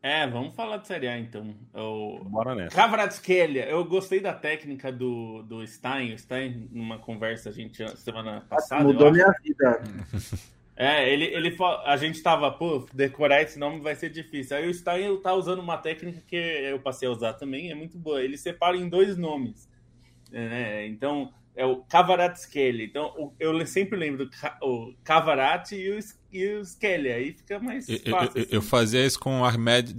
[0.06, 1.52] É, vamos falar de Série A então.
[1.74, 2.22] O...
[2.26, 2.76] Bora nessa.
[2.76, 6.14] Kvaratskhelia, eu gostei da técnica do, do Stein.
[6.14, 8.84] O Stein, numa conversa a gente semana passada.
[8.84, 9.82] Mudou minha vida.
[10.78, 14.58] É, ele, ele a gente tava, pô, decorar esse nome vai ser difícil.
[14.58, 17.96] Aí o Stein tá usando uma técnica que eu passei a usar também, é muito
[17.96, 18.22] boa.
[18.22, 19.66] Ele separa em dois nomes.
[20.30, 22.84] É, então, é o Kavaratskelly.
[22.84, 24.30] Então, eu sempre lembro do
[24.60, 25.98] o Kavarat e o,
[26.36, 27.10] e o Skelly.
[27.10, 28.02] Aí fica mais fácil.
[28.04, 28.46] Eu, eu, assim.
[28.50, 29.92] eu fazia isso com o Ahmed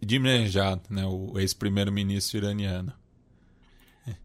[0.00, 2.92] Dimnejad, né, o ex-primeiro-ministro iraniano.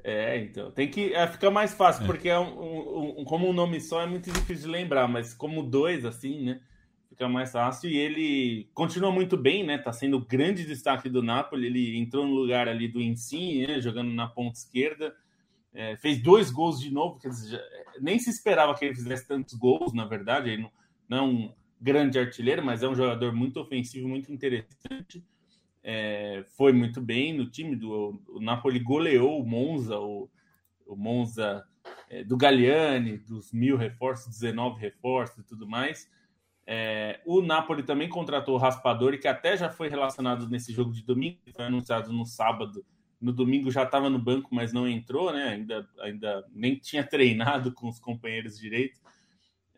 [0.03, 0.71] É, então.
[0.71, 4.05] Tem que é, ficar mais fácil, porque é um, um, como um nome só é
[4.05, 6.61] muito difícil de lembrar, mas como dois, assim, né?
[7.09, 7.89] Fica mais fácil.
[7.89, 9.77] E ele continua muito bem, né?
[9.77, 11.67] Tá sendo o grande destaque do Napoli.
[11.67, 13.81] Ele entrou no lugar ali do Insigne, né?
[13.81, 15.13] jogando na ponta esquerda.
[15.73, 17.61] É, fez dois gols de novo, quer dizer,
[18.01, 20.49] nem se esperava que ele fizesse tantos gols, na verdade.
[20.49, 20.71] Ele não,
[21.09, 25.23] não um grande artilheiro, mas é um jogador muito ofensivo, muito interessante
[25.83, 30.29] é, foi muito bem no time do o Napoli goleou o Monza, o,
[30.85, 31.65] o Monza
[32.09, 36.09] é, do Galliani, dos mil reforços, 19 reforços e tudo mais.
[36.67, 41.03] É, o Napoli também contratou o Raspadori, que até já foi relacionado nesse jogo de
[41.03, 42.85] domingo, foi anunciado no sábado.
[43.19, 45.49] No domingo já estava no banco, mas não entrou, né?
[45.49, 48.99] Ainda, ainda nem tinha treinado com os companheiros direito.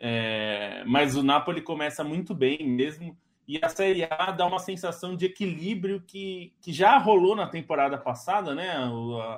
[0.03, 3.15] É, mas o Napoli começa muito bem mesmo.
[3.47, 7.97] E a Série A dá uma sensação de equilíbrio que, que já rolou na temporada
[7.97, 8.71] passada, né?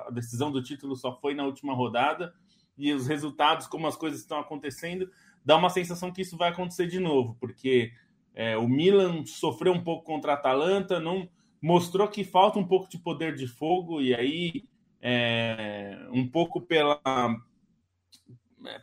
[0.06, 2.32] A decisão do título só foi na última rodada
[2.78, 5.10] e os resultados, como as coisas estão acontecendo,
[5.44, 7.92] dá uma sensação que isso vai acontecer de novo, porque
[8.34, 11.28] é, o Milan sofreu um pouco contra a Atalanta, não
[11.60, 14.64] mostrou que falta um pouco de poder de fogo e aí
[15.00, 17.00] é, um pouco pela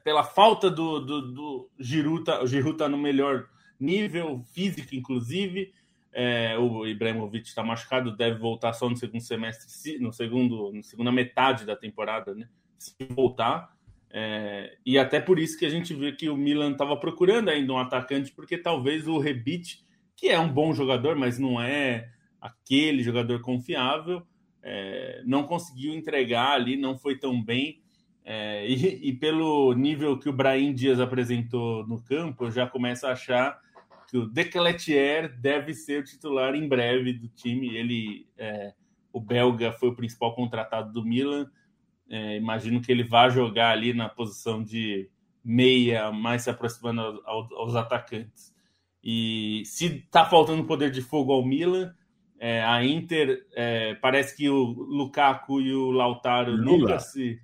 [0.03, 3.47] pela falta do, do, do Giruta, o Giruta no melhor
[3.79, 5.73] nível físico, inclusive.
[6.13, 11.11] É, o Ibrahimovic está machucado, deve voltar só no segundo semestre, no segundo, na segunda
[11.11, 12.49] metade da temporada, né?
[12.77, 13.73] Se voltar.
[14.09, 17.71] É, e até por isso que a gente vê que o Milan estava procurando ainda
[17.71, 19.79] um atacante, porque talvez o Rebic,
[20.15, 22.09] que é um bom jogador, mas não é
[22.41, 24.21] aquele jogador confiável,
[24.61, 27.80] é, não conseguiu entregar ali, não foi tão bem.
[28.23, 33.07] É, e, e, pelo nível que o Brahim Dias apresentou no campo, eu já começo
[33.07, 33.59] a achar
[34.07, 37.75] que o Decletier deve ser o titular em breve do time.
[37.75, 38.73] Ele, é,
[39.11, 41.49] o belga, foi o principal contratado do Milan.
[42.09, 45.09] É, imagino que ele vá jogar ali na posição de
[45.43, 48.53] meia, mais se aproximando aos, aos atacantes.
[49.03, 51.93] E se está faltando poder de fogo ao Milan,
[52.37, 56.63] é, a Inter é, parece que o Lukaku e o Lautaro Lula.
[56.63, 57.39] nunca se,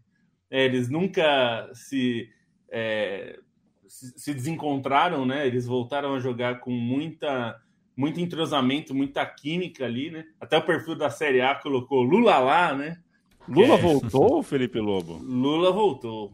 [0.49, 2.29] é, eles nunca se
[2.69, 3.39] é,
[3.87, 5.47] se desencontraram, né?
[5.47, 7.59] Eles voltaram a jogar com muita
[7.95, 10.25] muito entrosamento, muita química ali, né?
[10.39, 12.99] Até o perfil da Série A colocou Lula lá, né?
[13.47, 13.77] Lula é.
[13.77, 15.17] voltou, Felipe Lobo?
[15.17, 16.29] Lula voltou.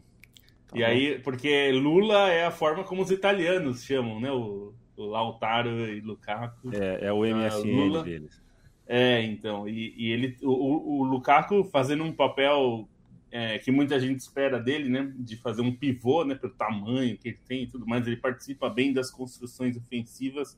[0.67, 0.85] Tá e bom.
[0.85, 4.29] aí, porque Lula é a forma como os italianos chamam, né?
[4.31, 6.71] O, o Lautaro e Lukaku.
[6.73, 8.03] É, é o MSN uh, Lula.
[8.03, 8.43] deles.
[8.85, 12.87] É, então, e, e ele, o, o, Lukaku fazendo um papel
[13.35, 15.11] é, que muita gente espera dele, né?
[15.17, 16.35] De fazer um pivô, né?
[16.35, 18.05] Pelo tamanho que ele tem e tudo mais.
[18.05, 20.55] Ele participa bem das construções ofensivas.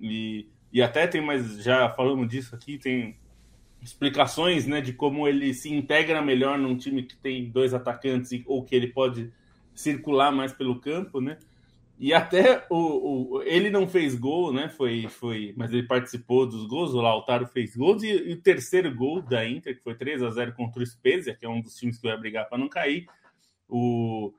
[0.00, 3.18] E, e até tem mais, já falamos disso aqui, tem
[3.82, 4.80] explicações, né?
[4.80, 8.86] De como ele se integra melhor num time que tem dois atacantes ou que ele
[8.86, 9.30] pode
[9.74, 11.36] circular mais pelo campo, né?
[11.98, 14.68] E até o, o, ele não fez gol, né?
[14.68, 16.94] Foi, foi, mas ele participou dos gols.
[16.94, 20.30] O Lautaro fez gols e, e o terceiro gol da Inter, que foi 3 a
[20.30, 23.06] 0 contra o Spezia, que é um dos times que vai brigar para não cair.
[23.68, 24.32] O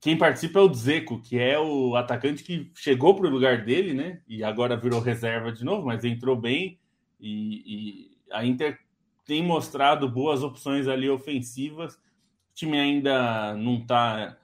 [0.00, 3.92] quem participa é o Dzeko, que é o atacante que chegou para o lugar dele,
[3.92, 4.20] né?
[4.28, 6.78] E agora virou reserva de novo, mas entrou bem.
[7.20, 8.78] E, e a Inter
[9.24, 11.94] tem mostrado boas opções ali ofensivas.
[11.94, 14.38] O time ainda não está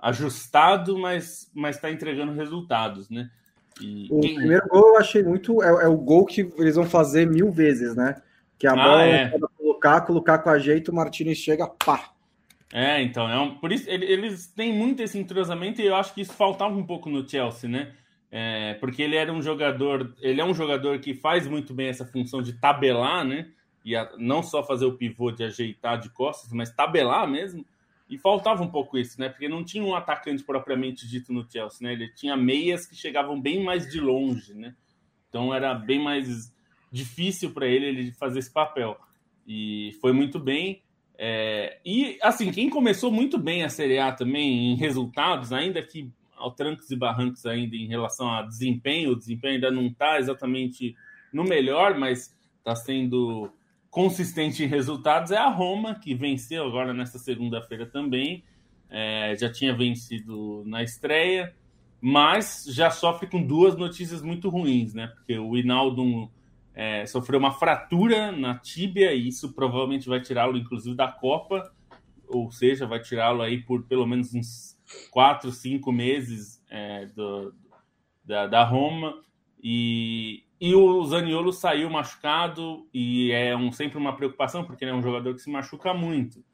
[0.00, 3.30] ajustado, mas mas está entregando resultados, né?
[3.80, 4.34] E o quem...
[4.34, 7.94] primeiro gol eu achei muito é, é, o gol que eles vão fazer mil vezes,
[7.94, 8.20] né?
[8.58, 9.38] Que a ah, bola é.
[9.56, 12.10] colocar, colocar com a jeito, o Martinez chega, pá.
[12.72, 16.20] É, então, é um, por isso eles têm muito esse entrosamento e eu acho que
[16.20, 17.92] isso faltava um pouco no Chelsea, né?
[18.30, 22.06] É, porque ele era um jogador, ele é um jogador que faz muito bem essa
[22.06, 23.48] função de tabelar, né?
[23.84, 27.66] E a, não só fazer o pivô de ajeitar de costas, mas tabelar mesmo.
[28.10, 29.28] E faltava um pouco isso, né?
[29.28, 31.92] Porque não tinha um atacante propriamente dito no Chelsea, né?
[31.92, 34.74] Ele tinha meias que chegavam bem mais de longe, né?
[35.28, 36.52] Então era bem mais
[36.90, 38.98] difícil para ele, ele fazer esse papel.
[39.46, 40.82] E foi muito bem.
[41.16, 41.78] É...
[41.84, 46.50] E, assim, quem começou muito bem a Série A também em resultados, ainda que ao
[46.50, 50.96] trancos e barrancos ainda em relação a desempenho, o desempenho ainda não está exatamente
[51.32, 53.52] no melhor, mas está sendo
[53.90, 58.44] consistente em resultados é a Roma, que venceu agora nesta segunda-feira também.
[58.88, 61.54] É, já tinha vencido na estreia,
[62.00, 65.08] mas já sofre com duas notícias muito ruins, né?
[65.08, 66.30] Porque o Hinaldo
[66.74, 71.72] é, sofreu uma fratura na tíbia e isso provavelmente vai tirá-lo, inclusive, da Copa,
[72.26, 74.78] ou seja, vai tirá-lo aí por pelo menos uns
[75.10, 77.54] quatro, cinco meses é, do,
[78.24, 79.20] da, da Roma.
[79.62, 84.94] E, e o Zaniolo saiu machucado e é um, sempre uma preocupação, porque ele é
[84.94, 86.44] um jogador que se machuca muito.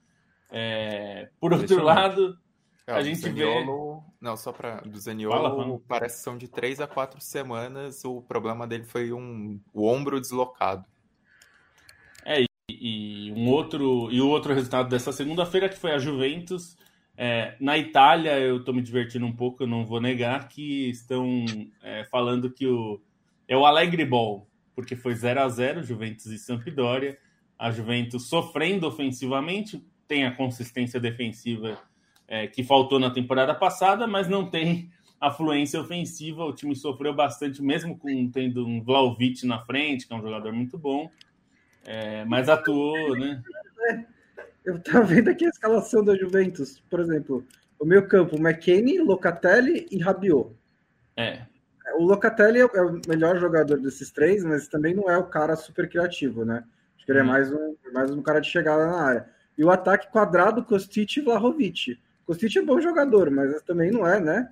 [0.50, 2.38] É, por outro lado,
[2.86, 4.04] É, a gente Zaniolo...
[4.20, 8.04] Não, só para do Zaniolo, Fala, parece que são de três a quatro semanas.
[8.04, 10.84] O problema dele foi um, o ombro deslocado.
[12.68, 16.76] E um outro e o outro resultado dessa segunda-feira que foi a Juventus
[17.16, 21.44] é, na Itália eu estou me divertindo um pouco eu não vou negar que estão
[21.80, 23.00] é, falando que o
[23.48, 27.18] é o Alegre Ball porque foi 0 a 0 Juventus e Sampdoria
[27.58, 31.78] a Juventus sofrendo ofensivamente tem a consistência defensiva
[32.28, 34.90] é, que faltou na temporada passada mas não tem
[35.20, 40.12] a fluência ofensiva o time sofreu bastante mesmo com tendo um Vlaovic na frente que
[40.12, 41.10] é um jogador muito bom
[41.86, 43.40] é, mas atuou, né?
[44.64, 47.46] Eu tava vendo aqui a escalação da Juventus, por exemplo,
[47.78, 50.50] o meio campo, McKennie, Locatelli e Rabiot.
[51.16, 51.46] É.
[51.98, 55.88] O Locatelli é o melhor jogador desses três, mas também não é o cara super
[55.88, 56.64] criativo, né?
[56.96, 57.26] Acho que ele é Hum.
[57.26, 59.28] mais um, mais um cara de chegada na área.
[59.56, 61.98] E o ataque quadrado, Kostic e Vlahovic.
[62.26, 64.50] Kostic é bom jogador, mas também não é, né?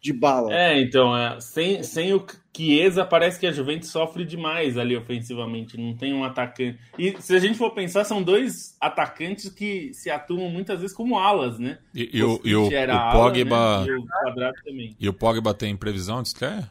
[0.00, 0.54] De bala.
[0.54, 2.24] É, então, é, sem, sem o
[2.56, 5.76] Chiesa, parece que a Juventus sofre demais ali ofensivamente.
[5.76, 6.78] Não tem um atacante.
[6.96, 11.18] E se a gente for pensar, são dois atacantes que se atuam muitas vezes como
[11.18, 11.78] alas, né?
[11.94, 13.80] E, e o, e o, ala, Pogba.
[13.84, 13.86] né?
[13.88, 14.96] E o Quadrado também.
[15.00, 16.70] E o Pogba tem previsão de estreia?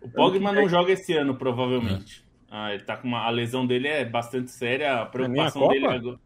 [0.00, 2.24] O Pogba não joga esse ano, provavelmente.
[2.50, 5.02] Ah, ele tá com uma, a lesão dele é bastante séria.
[5.02, 5.74] A preocupação Copa?
[5.74, 6.18] dele agora-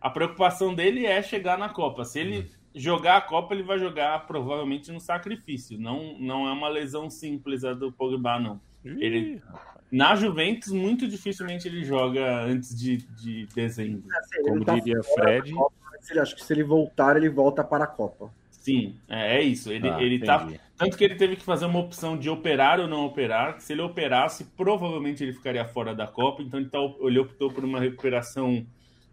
[0.00, 2.04] a preocupação dele é chegar na Copa.
[2.04, 5.78] Se ele jogar a Copa, ele vai jogar provavelmente no sacrifício.
[5.78, 8.60] Não, não é uma lesão simples a do Pogba, não.
[8.84, 9.42] Ele-
[9.90, 14.02] Na Juventus, muito dificilmente ele joga antes de, de dezembro.
[14.18, 15.52] Assim, ele Como tá diria Fred.
[15.52, 15.74] Copa,
[16.22, 18.30] acho que se ele voltar, ele volta para a Copa.
[18.50, 19.72] Sim, é, é isso.
[19.72, 20.46] Ele, Ah, ele tá.
[20.76, 23.56] Tanto que ele teve que fazer uma opção de operar ou não operar.
[23.56, 26.42] que Se ele operasse, provavelmente ele ficaria fora da Copa.
[26.42, 28.66] Então ele, tá, ele optou por uma recuperação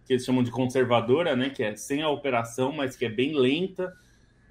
[0.05, 1.49] que eles chamam de conservadora, né?
[1.49, 3.93] Que é sem a operação, mas que é bem lenta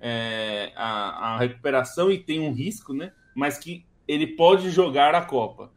[0.01, 3.13] é, a, a recuperação e tem um risco, né?
[3.35, 5.73] Mas que ele pode jogar a Copa.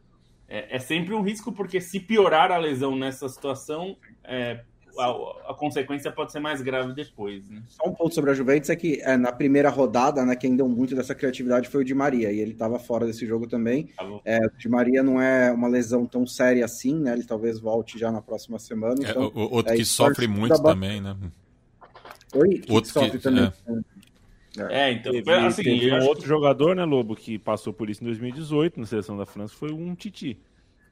[0.48, 4.64] É, é sempre um risco porque se piorar a lesão nessa situação, é,
[4.98, 7.62] a, a consequência pode ser mais grave depois, né?
[7.68, 10.68] Só um ponto sobre a Juventus é que é, na primeira rodada, né, quem deu
[10.68, 13.88] muito dessa criatividade foi o Di Maria, e ele estava fora desse jogo também.
[13.96, 14.04] Tá?
[14.24, 17.12] É, o Di Maria não é uma lesão tão séria assim, né?
[17.12, 18.96] Ele talvez volte já na próxima semana.
[19.04, 21.16] É, Então, o- o- outro é, que sofre muito também, né?
[22.34, 23.50] Oi, que outro sofre que- também.
[24.70, 28.02] É, então, Teve, foi assim, teve um outro jogador, né, Lobo, que passou por isso
[28.02, 30.36] em 2018 na seleção da França, foi um Titi.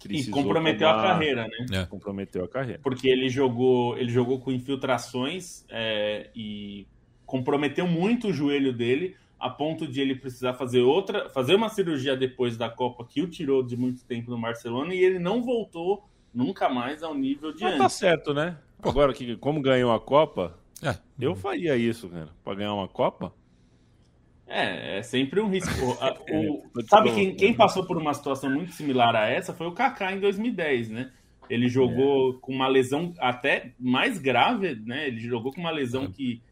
[0.03, 1.67] Precisou comprometeu a tomar- carreira, né?
[1.83, 1.85] É.
[1.87, 2.81] Comprometeu a carreira.
[2.83, 6.87] Porque ele jogou, ele jogou com infiltrações é, e
[7.25, 12.17] comprometeu muito o joelho dele, a ponto de ele precisar fazer outra, fazer uma cirurgia
[12.17, 16.09] depois da Copa que o tirou de muito tempo no Barcelona e ele não voltou
[16.33, 17.97] nunca mais ao nível de Mas tá antes.
[17.97, 18.57] certo, né?
[18.83, 20.97] Agora que como ganhou a Copa, É.
[21.21, 22.29] eu faria isso, cara.
[22.45, 23.33] Pra ganhar uma Copa.
[24.49, 25.71] É, é sempre um risco.
[25.85, 29.67] O- tô te sabe quem, quem passou por uma situação muito similar a essa foi
[29.67, 31.11] o Kaká em 2010, né?
[31.49, 35.07] Ele jogou com uma lesão até mais grave, né?
[35.07, 36.43] Ele jogou com uma lesão que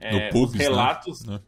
[0.00, 1.40] é, pubis, os relatos né?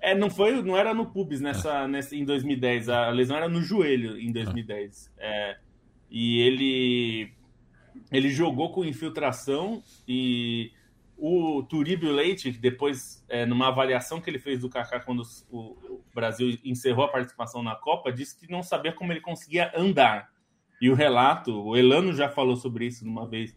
[0.00, 2.88] É, não foi, não era no pubis nessa, nessa em 2010.
[2.88, 5.12] A lesão era no joelho em 2010.
[5.18, 5.56] É,
[6.10, 7.32] e ele
[8.10, 10.72] ele jogou com infiltração e
[11.24, 15.58] o Turíbio Leite, que depois, é, numa avaliação que ele fez do Kaká quando o,
[15.58, 20.32] o Brasil encerrou a participação na Copa, disse que não sabia como ele conseguia andar.
[20.80, 23.56] E o relato, o Elano já falou sobre isso numa vez,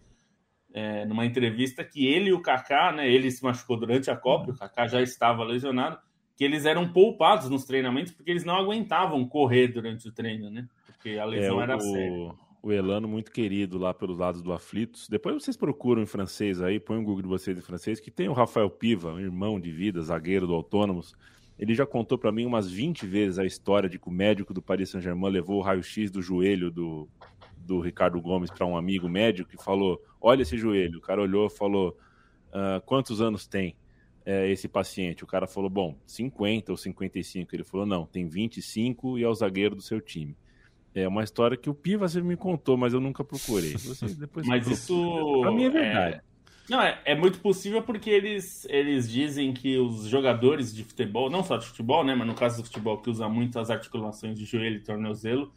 [0.75, 4.51] é, numa entrevista, que ele e o Kaká, né, ele se machucou durante a Copa,
[4.51, 5.97] o Kaká já estava lesionado,
[6.37, 10.67] que eles eram poupados nos treinamentos porque eles não aguentavam correr durante o treino, né?
[10.85, 12.35] Porque a É, lesão era o, séria.
[12.65, 15.07] O Elano, muito querido lá pelos lados do Aflitos.
[15.07, 18.27] Depois vocês procuram em francês aí, põe o Google de vocês em francês, que tem
[18.27, 21.15] o Rafael Piva, um irmão de vida, zagueiro do Autônomos.
[21.59, 24.63] Ele já contou pra mim umas 20 vezes a história de que o médico do
[24.63, 27.07] Paris Saint-Germain levou o raio-x do joelho do,
[27.55, 30.97] do Ricardo Gomes para um amigo médico e falou: Olha esse joelho.
[30.97, 31.95] O cara olhou e falou:
[32.51, 33.75] "Ah, Quantos anos tem
[34.25, 35.23] é, esse paciente?
[35.23, 37.55] O cara falou: Bom, 50 ou 55.
[37.55, 40.35] Ele falou: Não, tem 25 e é o zagueiro do seu time.
[40.95, 43.73] É uma história que o Piva sempre me contou, mas eu nunca procurei.
[43.73, 45.41] Você depois Mas isso.
[45.41, 46.21] Pra mim é verdade.
[46.69, 51.43] Não, é, é muito possível porque eles, eles dizem que os jogadores de futebol, não
[51.43, 54.45] só de futebol, né, mas no caso do futebol que usa muito as articulações de
[54.45, 55.51] joelho e tornozelo,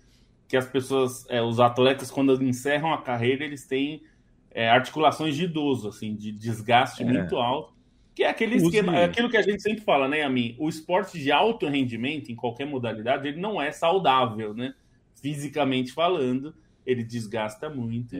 [0.46, 4.02] que as pessoas, é, os atletas, quando encerram a carreira, eles têm
[4.50, 7.06] é, articulações de idoso, assim, de desgaste É.
[7.06, 7.72] muito alto.
[8.14, 10.56] Que é aquele esquema, é aquilo que a gente sempre fala, né, Amin?
[10.58, 14.74] O esporte de alto rendimento, em qualquer modalidade, ele não é saudável, né?
[15.20, 16.54] Fisicamente falando,
[16.86, 18.16] ele desgasta muito.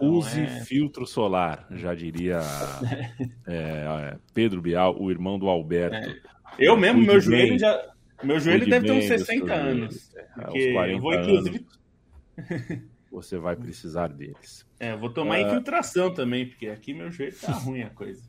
[0.00, 0.64] Use é...
[0.64, 2.40] filtro solar, já diria
[3.46, 5.96] é, Pedro Bial, o irmão do Alberto.
[5.96, 6.16] É.
[6.58, 7.92] Eu mesmo, meu joelho bem, já.
[8.22, 10.12] Meu joelho deve ter uns 60 anos.
[10.34, 11.66] Porque eu vou, inclusive.
[13.10, 14.66] Você vai precisar deles.
[14.80, 15.42] É, vou tomar uh...
[15.42, 18.22] infiltração também, porque aqui meu joelho tá ruim a coisa.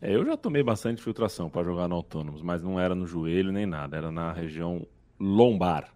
[0.00, 3.50] É, eu já tomei bastante filtração para jogar no Autônomos, mas não era no joelho
[3.50, 4.86] nem nada, era na região
[5.18, 5.92] lombar.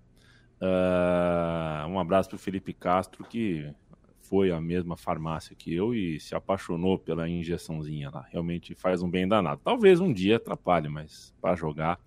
[0.61, 3.73] Uh, um abraço para o Felipe Castro, que
[4.21, 8.27] foi a mesma farmácia que eu e se apaixonou pela injeçãozinha lá.
[8.31, 9.61] Realmente faz um bem danado.
[9.65, 11.99] Talvez um dia atrapalhe, mas para jogar,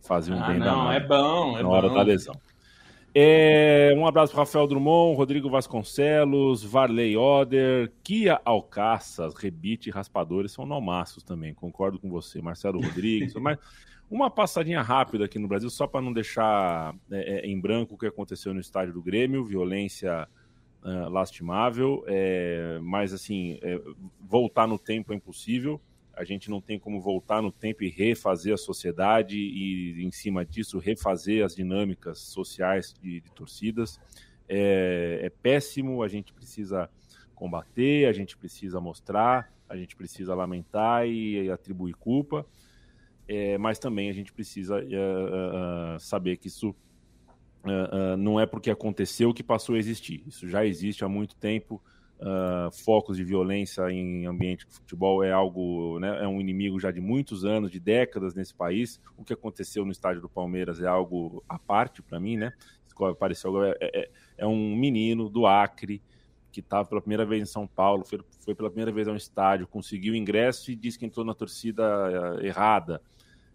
[0.00, 0.92] fazer um ah, bem não, danado.
[0.92, 1.94] É bom, é na hora bom.
[1.94, 2.34] da lesão.
[3.14, 10.52] É, um abraço para Rafael Drummond, Rodrigo Vasconcelos, Varley Oder, Kia Alcaças, Rebite e Raspadores
[10.52, 13.34] são nomassos também, concordo com você, Marcelo Rodrigues.
[13.36, 13.58] mas
[14.14, 17.98] uma passadinha rápida aqui no Brasil, só para não deixar é, é, em branco o
[17.98, 20.28] que aconteceu no estádio do Grêmio, violência
[20.82, 23.80] uh, lastimável, é, mas assim, é,
[24.20, 25.80] voltar no tempo é impossível
[26.14, 30.44] a gente não tem como voltar no tempo e refazer a sociedade e, em cima
[30.44, 33.98] disso, refazer as dinâmicas sociais de, de torcidas.
[34.48, 36.90] É, é, péssimo, a gente precisa
[37.34, 42.46] combater, a gente precisa mostrar, a gente precisa lamentar e, e atribuir culpa,
[43.28, 46.74] é, mas também a gente precisa uh, uh, saber que isso
[48.18, 50.24] não é porque aconteceu que passou a existir.
[50.26, 51.80] Isso já existe há muito tempo
[52.72, 57.00] focos de violência em ambiente de futebol é algo, né, é um inimigo já de
[57.00, 59.00] muitos anos, de décadas nesse país.
[59.16, 62.52] O que aconteceu no estádio do Palmeiras é algo à parte para mim, né?
[63.10, 66.02] Apareceu é, é, é, um menino do Acre
[66.52, 69.16] que estava pela primeira vez em São Paulo, foi, foi pela primeira vez a um
[69.16, 73.00] estádio, conseguiu ingresso e disse que entrou na torcida uh, errada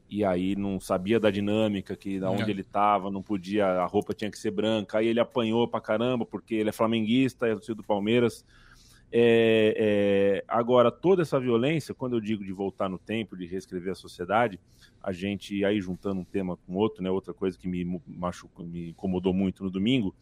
[0.10, 2.50] e aí não sabia da dinâmica, que da onde é.
[2.50, 6.26] ele estava, não podia, a roupa tinha que ser branca, aí ele apanhou pra caramba,
[6.26, 8.46] porque ele é flamenguista, é do do Palmeiras.
[9.12, 13.92] É, é, agora, toda essa violência, quando eu digo de voltar no tempo, de reescrever
[13.92, 14.60] a sociedade,
[15.02, 18.90] a gente, aí juntando um tema com outro, né, outra coisa que me machucou, me
[18.90, 20.16] incomodou muito no domingo,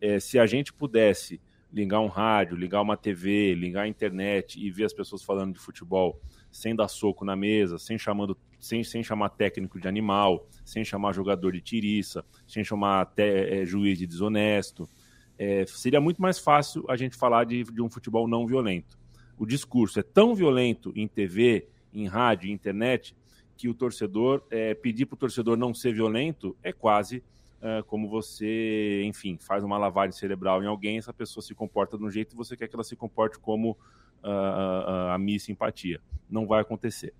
[0.00, 1.40] é se a gente pudesse
[1.72, 5.58] ligar um rádio, ligar uma TV, ligar a internet e ver as pessoas falando de
[5.58, 6.20] futebol
[6.50, 11.12] sem dar soco na mesa, sem chamando sem, sem chamar técnico de animal, sem chamar
[11.12, 14.88] jogador de tiriça, sem chamar até é, juiz de desonesto.
[15.36, 18.96] É, seria muito mais fácil a gente falar de, de um futebol não violento.
[19.36, 23.16] O discurso é tão violento em TV, em rádio, em internet,
[23.56, 27.22] que o torcedor, é, pedir para o torcedor não ser violento é quase
[27.62, 32.04] é, como você, enfim, faz uma lavagem cerebral em alguém, essa pessoa se comporta de
[32.04, 36.00] um jeito e você quer que ela se comporte como uh, uh, a minha simpatia.
[36.28, 37.14] Não vai acontecer.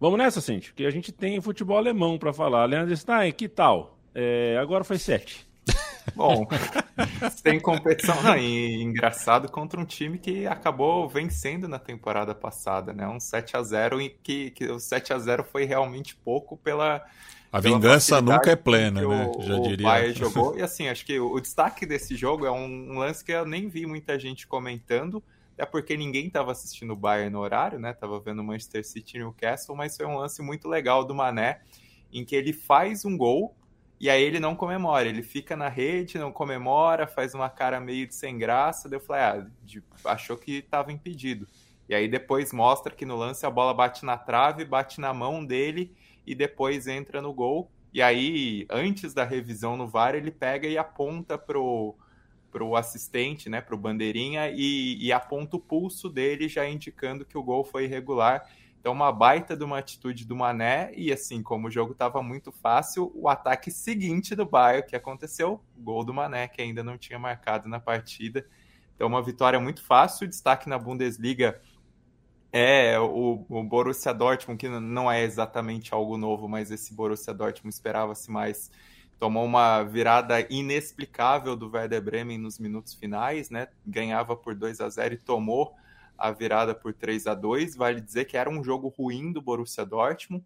[0.00, 2.64] Vamos nessa, Cinti, porque a gente tem futebol alemão para falar.
[2.66, 3.98] Leandro Stein, que tal?
[4.14, 5.46] É, agora foi sete.
[6.14, 6.46] Bom,
[7.36, 8.20] sem competição.
[8.22, 13.06] Não, e engraçado contra um time que acabou vencendo na temporada passada, né?
[13.08, 17.04] Um 7 a 0 e que, que o 7 a 0 foi realmente pouco pela.
[17.56, 19.32] A vingança nunca é plena, né?
[19.34, 19.86] O, Já diria.
[19.86, 20.56] O Bayern jogou.
[20.58, 23.68] E assim, acho que o, o destaque desse jogo é um lance que eu nem
[23.68, 25.22] vi muita gente comentando
[25.58, 27.94] é porque ninguém estava assistindo o Bayern no horário, né?
[27.94, 31.60] Tava vendo Manchester City e Newcastle, mas foi um lance muito legal do Mané,
[32.12, 33.56] em que ele faz um gol
[33.98, 38.06] e aí ele não comemora, ele fica na rede, não comemora, faz uma cara meio
[38.06, 41.48] de sem graça, daí eu falei, ah, de, achou que estava impedido.
[41.88, 45.42] E aí depois mostra que no lance a bola bate na trave, bate na mão
[45.42, 45.96] dele
[46.26, 47.70] e depois entra no gol.
[47.92, 51.94] E aí, antes da revisão no VAR, ele pega e aponta pro
[52.50, 57.22] para o assistente, né, para o bandeirinha, e, e aponta o pulso dele, já indicando
[57.22, 58.48] que o gol foi irregular.
[58.80, 62.50] Então, uma baita de uma atitude do Mané, e assim, como o jogo estava muito
[62.50, 67.18] fácil, o ataque seguinte do Bayern, que aconteceu, gol do Mané, que ainda não tinha
[67.18, 68.46] marcado na partida.
[68.94, 71.60] Então, uma vitória muito fácil, destaque na Bundesliga
[72.52, 77.74] é o, o Borussia Dortmund, que não é exatamente algo novo, mas esse Borussia Dortmund
[77.74, 78.70] esperava-se mais
[79.18, 83.68] tomou uma virada inexplicável do Werder Bremen nos minutos finais, né?
[83.86, 85.74] Ganhava por 2 a 0 e tomou
[86.18, 89.84] a virada por 3 a 2 Vale dizer que era um jogo ruim do Borussia
[89.84, 90.44] Dortmund.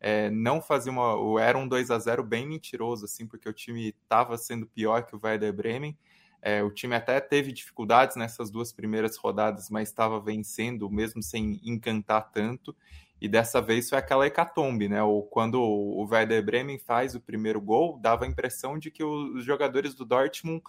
[0.00, 1.40] É, não fazia uma.
[1.40, 5.14] Era um 2 a 0 bem mentiroso, assim, porque o time estava sendo pior que
[5.14, 5.96] o Werder Bremen.
[6.42, 11.60] É, o time até teve dificuldades nessas duas primeiras rodadas, mas estava vencendo, mesmo sem
[11.62, 12.74] encantar tanto.
[13.20, 15.00] E dessa vez foi aquela hecatombe, né?
[15.00, 19.44] Ou quando o Werder Bremen faz o primeiro gol, dava a impressão de que os
[19.44, 20.60] jogadores do Dortmund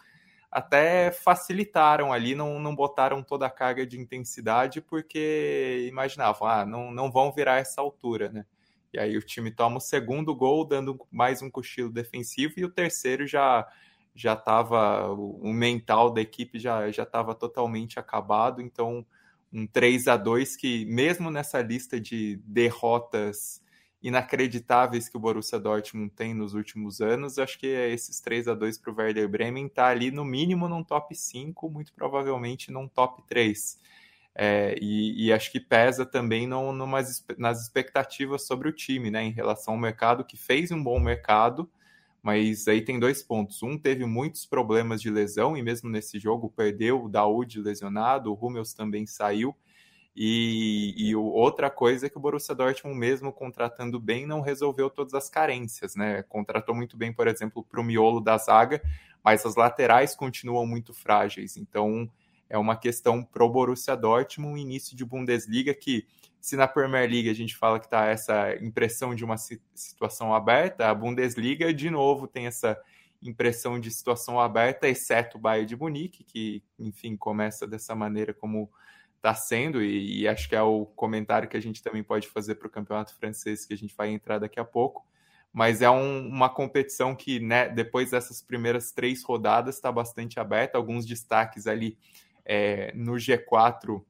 [0.51, 6.91] até facilitaram ali, não, não botaram toda a carga de intensidade, porque imaginavam, ah, não,
[6.91, 8.45] não vão virar essa altura, né?
[8.93, 12.69] E aí o time toma o segundo gol, dando mais um cochilo defensivo, e o
[12.69, 13.67] terceiro já
[14.15, 19.05] já estava o mental da equipe já já estava totalmente acabado, então
[19.51, 23.63] um 3 a 2 que mesmo nessa lista de derrotas
[24.03, 28.77] inacreditáveis que o Borussia Dortmund tem nos últimos anos, acho que esses 3 a 2
[28.77, 33.23] para o Werder Bremen está ali no mínimo num top 5, muito provavelmente num top
[33.25, 33.79] 3.
[34.35, 39.23] É, e, e, acho que pesa também no, numas, nas expectativas sobre o time, né,
[39.23, 41.69] em relação ao mercado, que fez um bom mercado,
[42.23, 43.61] mas aí tem dois pontos.
[43.61, 48.33] Um teve muitos problemas de lesão, e mesmo nesse jogo perdeu o Daoud lesionado, o
[48.33, 49.53] Hummels também saiu,
[50.15, 55.13] e, e outra coisa é que o Borussia Dortmund, mesmo contratando bem, não resolveu todas
[55.13, 56.23] as carências, né?
[56.23, 58.81] Contratou muito bem, por exemplo, para o miolo da zaga,
[59.23, 61.57] mas as laterais continuam muito frágeis.
[61.57, 62.09] Então,
[62.47, 66.05] é uma questão pro Borussia Dortmund, início de Bundesliga, que
[66.43, 70.89] se na Premier League a gente fala que está essa impressão de uma situação aberta,
[70.89, 72.77] a Bundesliga, de novo, tem essa
[73.21, 78.69] impressão de situação aberta, exceto o Bayern de Munique, que, enfim, começa dessa maneira como
[79.15, 82.55] está sendo, e, e, acho que é o comentário que a gente também pode fazer
[82.55, 85.07] para o campeonato francês, que a gente vai entrar daqui a pouco.
[85.53, 90.77] Mas é um, uma competição que, né, depois dessas primeiras três rodadas, está bastante aberta.
[90.77, 91.97] Alguns destaques ali
[92.43, 94.03] é, no G4,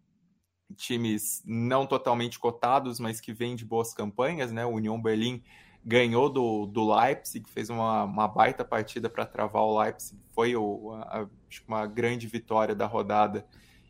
[0.75, 4.51] times não totalmente cotados, mas que vêm de boas campanhas.
[4.51, 4.65] Né?
[4.65, 5.41] O União Berlim
[5.85, 10.19] ganhou do, do Leipzig, fez uma, uma baita partida para travar o Leipzig.
[10.33, 11.25] Foi o, a,
[11.67, 13.45] uma grande vitória da rodada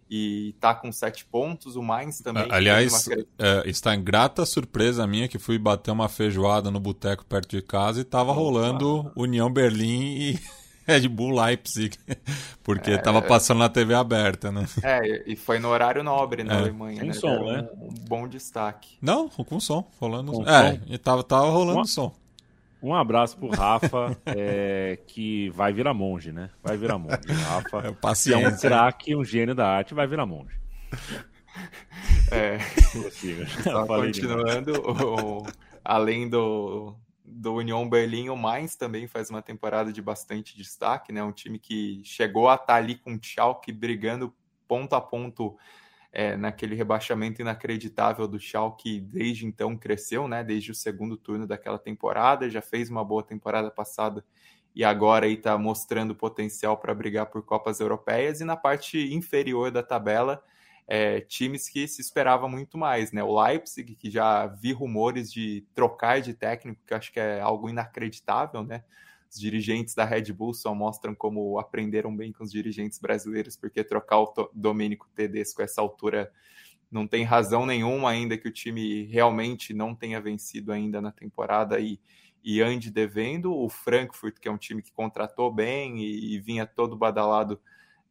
[0.10, 1.76] e está com sete pontos.
[1.76, 2.48] O Mainz também.
[2.50, 3.26] Aliás, uma...
[3.40, 7.62] é, está em grata surpresa minha que fui bater uma feijoada no boteco perto de
[7.62, 10.40] casa e estava rolando União Berlim e
[10.86, 11.98] Red Bull Leipzig,
[12.64, 13.22] porque estava é...
[13.22, 14.66] passando na TV aberta, né?
[14.84, 16.58] É, e foi no horário nobre na é.
[16.58, 17.14] Alemanha, com né?
[17.14, 17.68] som, né?
[17.76, 18.98] Um, um, bom destaque.
[19.02, 20.32] Não, com som, rolando.
[20.32, 20.80] Com é, som.
[20.88, 22.14] e tava, tava rolando um, som.
[22.82, 26.50] Um abraço pro Rafa, é, que vai virar monge, né?
[26.62, 27.18] Vai virar monge.
[27.46, 28.46] Rafa, é, paciência.
[28.46, 30.56] é um craque, um gênio da arte, vai virar monge.
[32.30, 32.60] É.
[33.64, 35.48] Só continuando, o,
[35.84, 41.24] além do, do União Berlim, o Mainz também faz uma temporada de bastante destaque, né?
[41.24, 44.34] Um time que chegou a estar tá ali com o Schalke brigando
[44.68, 45.58] ponto a ponto
[46.12, 50.44] é, naquele rebaixamento inacreditável do Schalke, desde então cresceu, né?
[50.44, 54.24] Desde o segundo turno daquela temporada, já fez uma boa temporada passada
[54.76, 59.72] e agora aí está mostrando potencial para brigar por Copas Europeias e na parte inferior
[59.72, 60.44] da tabela
[60.88, 63.24] é, times que se esperava muito mais, né?
[63.24, 67.70] O Leipzig, que já vi rumores de trocar de técnico, que acho que é algo
[67.70, 68.84] inacreditável, né?
[69.30, 73.84] Os dirigentes da Red Bull só mostram como aprenderam bem com os dirigentes brasileiros, porque
[73.84, 76.32] trocar o Domênico Tedesco a essa altura
[76.92, 81.80] não tem razão nenhuma ainda que o time realmente não tenha vencido ainda na temporada
[81.80, 82.00] e,
[82.44, 83.52] e ande devendo.
[83.52, 87.60] O Frankfurt, que é um time que contratou bem e, e vinha todo badalado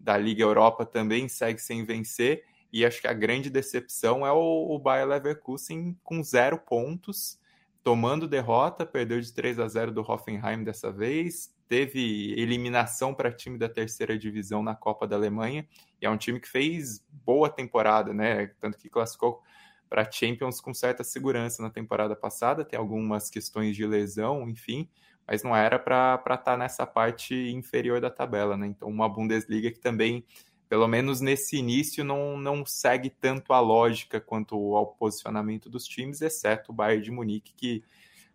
[0.01, 2.45] da Liga Europa, também segue sem vencer.
[2.73, 7.39] E acho que a grande decepção é o, o Bayer Leverkusen com zero pontos,
[7.83, 13.59] tomando derrota, perdeu de 3 a 0 do Hoffenheim dessa vez, teve eliminação para time
[13.59, 15.67] da terceira divisão na Copa da Alemanha,
[16.01, 18.49] e é um time que fez boa temporada, né?
[18.61, 19.43] Tanto que classificou
[19.89, 24.89] para Champions com certa segurança na temporada passada, tem algumas questões de lesão, enfim,
[25.27, 28.69] mas não era para estar tá nessa parte inferior da tabela, né?
[28.69, 30.25] Então, uma Bundesliga que também
[30.73, 36.23] pelo menos nesse início, não, não segue tanto a lógica quanto ao posicionamento dos times,
[36.23, 37.85] exceto o Bayern de Munique, que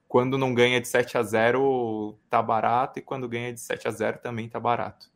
[0.08, 3.92] quando não ganha de 7 a 0 tá barato, e quando ganha de 7 a
[3.92, 5.10] 0 também tá barato.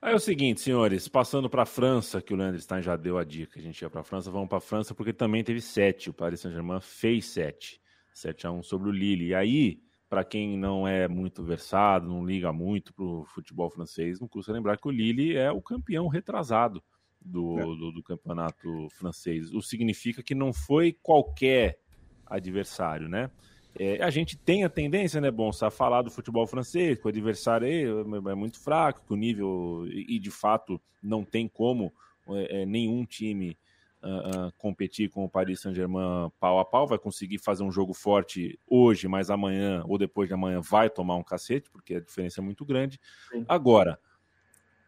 [0.00, 3.18] Aí é o seguinte, senhores, passando para a França, que o Leandro Stein já deu
[3.18, 5.60] a dica, a gente ia para a França, vamos para a França, porque também teve
[5.60, 7.78] 7, o Paris Saint-Germain fez 7,
[8.14, 9.26] 7 a 1 sobre o Lille.
[9.26, 9.83] E aí,
[10.14, 14.52] para quem não é muito versado, não liga muito para o futebol francês, não custa
[14.52, 16.80] lembrar que o Lille é o campeão retrasado
[17.20, 17.62] do, é.
[17.62, 19.52] do, do, campeonato francês.
[19.52, 21.80] O significa que não foi qualquer
[22.24, 23.28] adversário, né?
[23.76, 27.08] É, a gente tem a tendência, né, bom, a falar do futebol francês, que o
[27.08, 31.92] adversário é, é muito fraco, que o nível, e, de fato não tem como
[32.28, 33.58] é, é nenhum time
[34.04, 38.58] uh, competir com o Paris Saint-Germain pau a pau, vai conseguir fazer um jogo forte
[38.66, 42.44] hoje, mas amanhã ou depois de amanhã vai tomar um cacete, porque a diferença é
[42.44, 43.00] muito grande.
[43.32, 43.44] Sim.
[43.48, 43.98] Agora,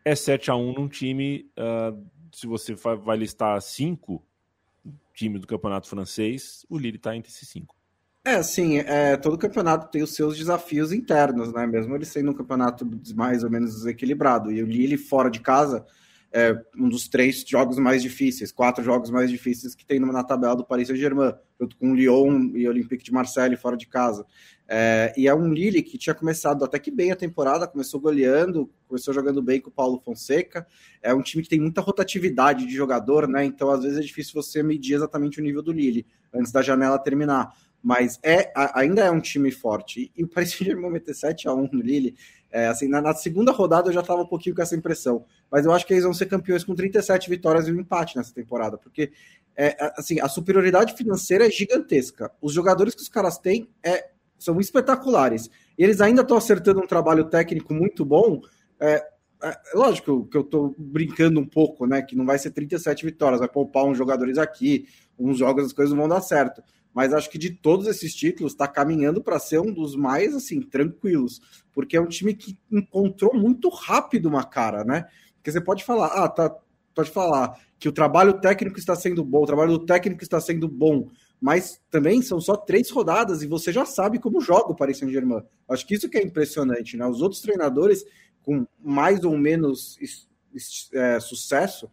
[0.04, 4.22] é 7 a 1 num time, uh, se você vai listar cinco
[5.14, 7.74] times do campeonato francês, o Lille está entre esses cinco.
[8.24, 11.64] É, assim, é, todo campeonato tem os seus desafios internos, né?
[11.64, 14.50] Mesmo ele sendo um campeonato mais ou menos desequilibrado.
[14.50, 15.86] E o Lille fora de casa
[16.32, 20.56] é, um dos três jogos mais difíceis, quatro jogos mais difíceis que tem na tabela
[20.56, 24.26] do Paris Saint-Germain, junto com Lyon e Olympique de Marseille fora de casa.
[24.68, 28.68] É, e é um Lille que tinha começado até que bem a temporada, começou goleando,
[28.88, 30.66] começou jogando bem com o Paulo Fonseca.
[31.00, 33.44] É um time que tem muita rotatividade de jogador, né?
[33.44, 36.04] Então, às vezes, é difícil você medir exatamente o nível do Lille
[36.34, 37.54] antes da janela terminar.
[37.82, 40.10] Mas é, ainda é um time forte.
[40.16, 42.16] E o Paris Saint-Germain meter 7x1 no Lille,
[42.50, 45.24] é, assim, na, na, segunda rodada eu já estava um pouquinho com essa impressão.
[45.50, 48.32] Mas eu acho que eles vão ser campeões com 37 vitórias e um empate nessa
[48.32, 49.12] temporada, porque
[49.56, 52.30] é, assim, a superioridade financeira é gigantesca.
[52.40, 55.50] Os jogadores que os caras têm é são espetaculares.
[55.78, 58.40] E eles ainda estão acertando um trabalho técnico muito bom.
[58.78, 59.02] É,
[59.42, 62.02] é, lógico que eu estou brincando um pouco, né?
[62.02, 64.86] Que não vai ser 37 vitórias, vai poupar uns jogadores aqui,
[65.18, 66.62] uns jogos as coisas não vão dar certo.
[66.96, 70.62] Mas acho que de todos esses títulos está caminhando para ser um dos mais assim
[70.62, 75.06] tranquilos, porque é um time que encontrou muito rápido uma cara, né?
[75.34, 76.56] Porque você pode falar, ah, tá,
[76.94, 80.66] pode falar que o trabalho técnico está sendo bom, o trabalho do técnico está sendo
[80.66, 84.96] bom, mas também são só três rodadas e você já sabe como joga o Paris
[84.96, 85.42] Saint-Germain.
[85.68, 87.06] Acho que isso que é impressionante, né?
[87.06, 88.06] Os outros treinadores
[88.42, 89.98] com mais ou menos
[90.94, 91.90] é, sucesso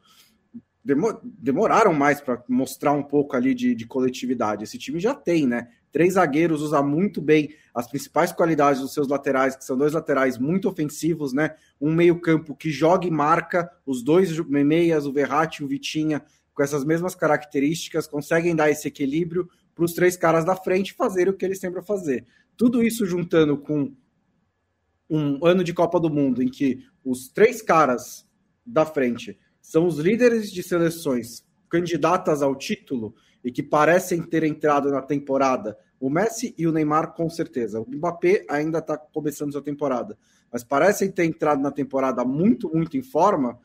[0.84, 4.64] demoraram mais para mostrar um pouco ali de, de, coletividade.
[4.64, 5.70] Esse time já tem, né?
[5.94, 10.38] Três zagueiros usa muito bem as principais qualidades dos seus laterais, que são dois laterais
[10.38, 11.56] muito ofensivos, né?
[11.80, 16.22] Um meio-campo que joga e marca, os dois meias, o Verratti e o Vitinha,
[16.54, 21.34] com essas mesmas características, conseguem dar esse equilíbrio para os três caras da frente fazerem
[21.34, 22.26] o que eles sempre fazer.
[22.58, 23.94] Tudo isso juntando com
[25.10, 28.28] um ano de Copa do Mundo em que os três caras
[28.66, 34.92] da frente são os líderes de seleções candidatas ao título e que parecem ter entrado
[34.92, 35.76] na temporada.
[36.00, 37.80] O Messi e o Neymar, com certeza.
[37.80, 40.18] O Mbappé ainda está começando sua temporada,
[40.52, 43.58] mas parecem ter entrado na temporada muito, muito em forma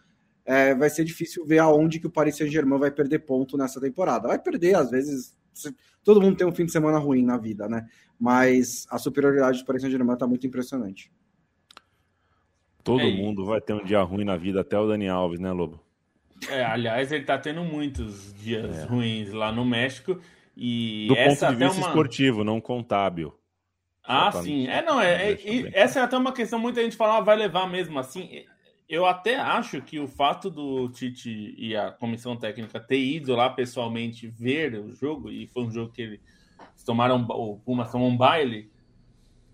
[0.48, 4.28] é, vai ser difícil ver aonde que o Paris Saint-Germain vai perder ponto nessa temporada.
[4.28, 5.36] Vai perder, às vezes,
[6.02, 7.86] todo mundo tem um fim de semana ruim na vida, né?
[8.18, 11.12] Mas a superioridade do Paris Saint-Germain está muito impressionante.
[12.82, 15.52] Todo é, mundo vai ter um dia ruim na vida, até o Dani Alves, né,
[15.52, 15.84] Lobo?
[16.48, 18.84] É, aliás, ele está tendo muitos dias é.
[18.84, 20.20] ruins lá no México.
[20.56, 21.88] E Do ponto de vista uma...
[21.88, 23.34] esportivo, não contábil.
[24.04, 24.66] Ah, sim.
[24.66, 27.68] É, não, é, é essa é até uma questão, muita gente fala, ah, vai levar
[27.68, 28.44] mesmo assim
[28.88, 33.50] eu até acho que o fato do Tite e a comissão técnica ter ido lá
[33.50, 36.20] pessoalmente ver o jogo, e foi um jogo que eles
[36.86, 38.70] tomaram, o Pumas tomou um baile,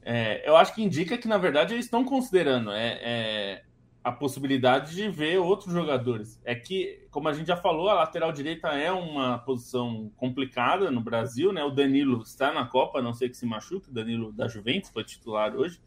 [0.03, 3.64] é, eu acho que indica que, na verdade, eles estão considerando é, é,
[4.05, 6.38] a possibilidade de ver outros jogadores.
[6.44, 11.00] É que, como a gente já falou, a lateral direita é uma posição complicada no
[11.00, 11.64] Brasil, né?
[11.64, 15.05] O Danilo está na Copa, não sei que se machuque, o Danilo da Juventus foi
[15.05, 15.80] titular hoje.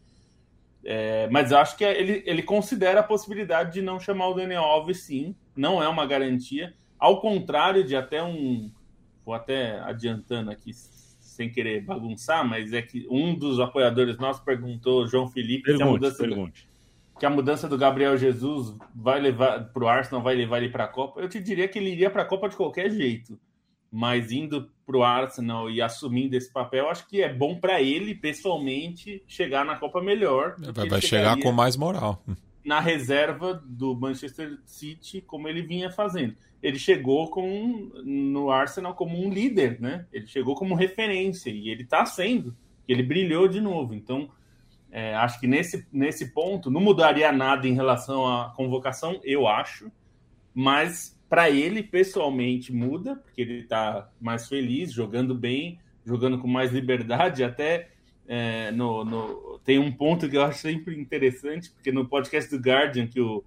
[0.84, 5.02] É, mas acho que ele, ele considera a possibilidade de não chamar o Daniel Alves,
[5.02, 5.36] sim.
[5.54, 6.74] Não é uma garantia.
[6.98, 8.72] Ao contrário de até um.
[9.24, 15.06] Vou até adiantando aqui, sem querer bagunçar, mas é que um dos apoiadores nossos perguntou,
[15.06, 16.68] João Felipe, pergunte, que, a mudança, pergunte.
[17.18, 20.84] Que a mudança do Gabriel Jesus vai levar para o Arsenal, vai levar ele para
[20.84, 21.20] a Copa.
[21.20, 23.38] Eu te diria que ele iria para a Copa de qualquer jeito
[23.90, 28.14] mas indo para o Arsenal e assumindo esse papel, acho que é bom para ele,
[28.14, 30.56] pessoalmente, chegar na Copa melhor.
[30.72, 32.22] Vai, vai chegar com mais moral.
[32.64, 36.34] Na reserva do Manchester City, como ele vinha fazendo.
[36.62, 40.06] Ele chegou com, no Arsenal como um líder, né?
[40.12, 42.54] Ele chegou como referência e ele está sendo.
[42.86, 43.94] Ele brilhou de novo.
[43.94, 44.28] Então,
[44.90, 49.90] é, acho que nesse, nesse ponto não mudaria nada em relação à convocação, eu acho,
[50.54, 56.72] mas para ele, pessoalmente, muda, porque ele está mais feliz, jogando bem, jogando com mais
[56.72, 57.44] liberdade.
[57.44, 57.90] Até
[58.26, 62.62] é, no, no, tem um ponto que eu acho sempre interessante, porque no podcast do
[62.62, 63.44] Guardian, que o,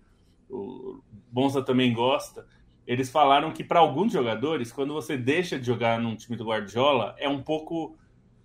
[0.48, 2.46] o Bonsa também gosta,
[2.86, 7.16] eles falaram que para alguns jogadores, quando você deixa de jogar num time do Guardiola,
[7.18, 7.96] é um pouco.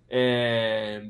[0.09, 1.05] É,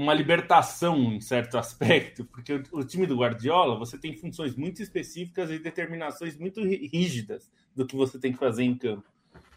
[0.00, 5.50] uma libertação em certo aspecto, porque o, time do Guardiola você tem funções muito específicas
[5.50, 9.04] e determinações muito rígidas do que você tem que fazer em campo.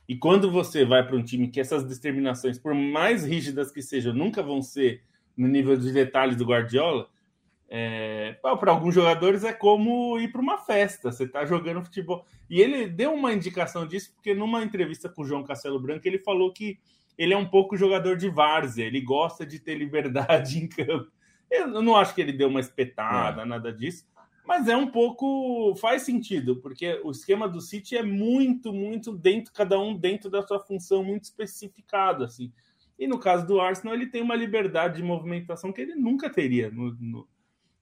[0.07, 4.13] E quando você vai para um time que essas determinações, por mais rígidas que sejam,
[4.13, 5.01] nunca vão ser
[5.35, 7.07] no nível de detalhes do Guardiola,
[7.69, 12.25] é, para alguns jogadores é como ir para uma festa, você está jogando futebol.
[12.49, 16.19] E ele deu uma indicação disso, porque numa entrevista com o João Castelo Branco, ele
[16.19, 16.77] falou que
[17.17, 21.11] ele é um pouco jogador de várzea, ele gosta de ter liberdade em campo.
[21.49, 23.45] Eu não acho que ele deu uma espetada, é.
[23.45, 24.05] nada disso,
[24.45, 25.75] mas é um pouco.
[25.75, 30.41] faz sentido, porque o esquema do City é muito, muito dentro, cada um dentro da
[30.41, 32.51] sua função muito especificado, assim.
[32.97, 36.69] E no caso do Arsenal, ele tem uma liberdade de movimentação que ele nunca teria.
[36.69, 37.27] No, no...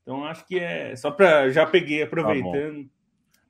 [0.01, 0.95] Então, acho que é.
[0.95, 1.49] Só para.
[1.49, 2.85] Já peguei, aproveitando.
[2.85, 3.00] Tá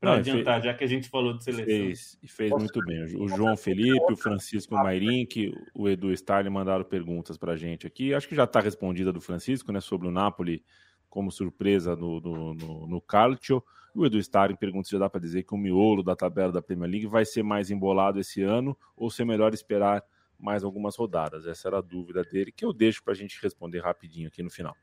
[0.01, 1.65] para adiantar, fez, já que a gente falou de seleção.
[1.65, 2.63] Fez, e fez Posso...
[2.63, 3.03] muito bem.
[3.21, 8.11] O João Felipe, o Francisco Mairink, o Edu Starling mandaram perguntas para a gente aqui.
[8.11, 10.65] Acho que já está respondida do Francisco, né, sobre o Napoli
[11.07, 13.63] como surpresa no, no, no, no Calcio.
[13.93, 16.63] O Edu Starling pergunta se já dá para dizer que o miolo da tabela da
[16.63, 20.03] Premier League vai ser mais embolado esse ano ou se é melhor esperar
[20.39, 21.45] mais algumas rodadas.
[21.45, 24.49] Essa era a dúvida dele, que eu deixo para a gente responder rapidinho aqui no
[24.49, 24.75] final.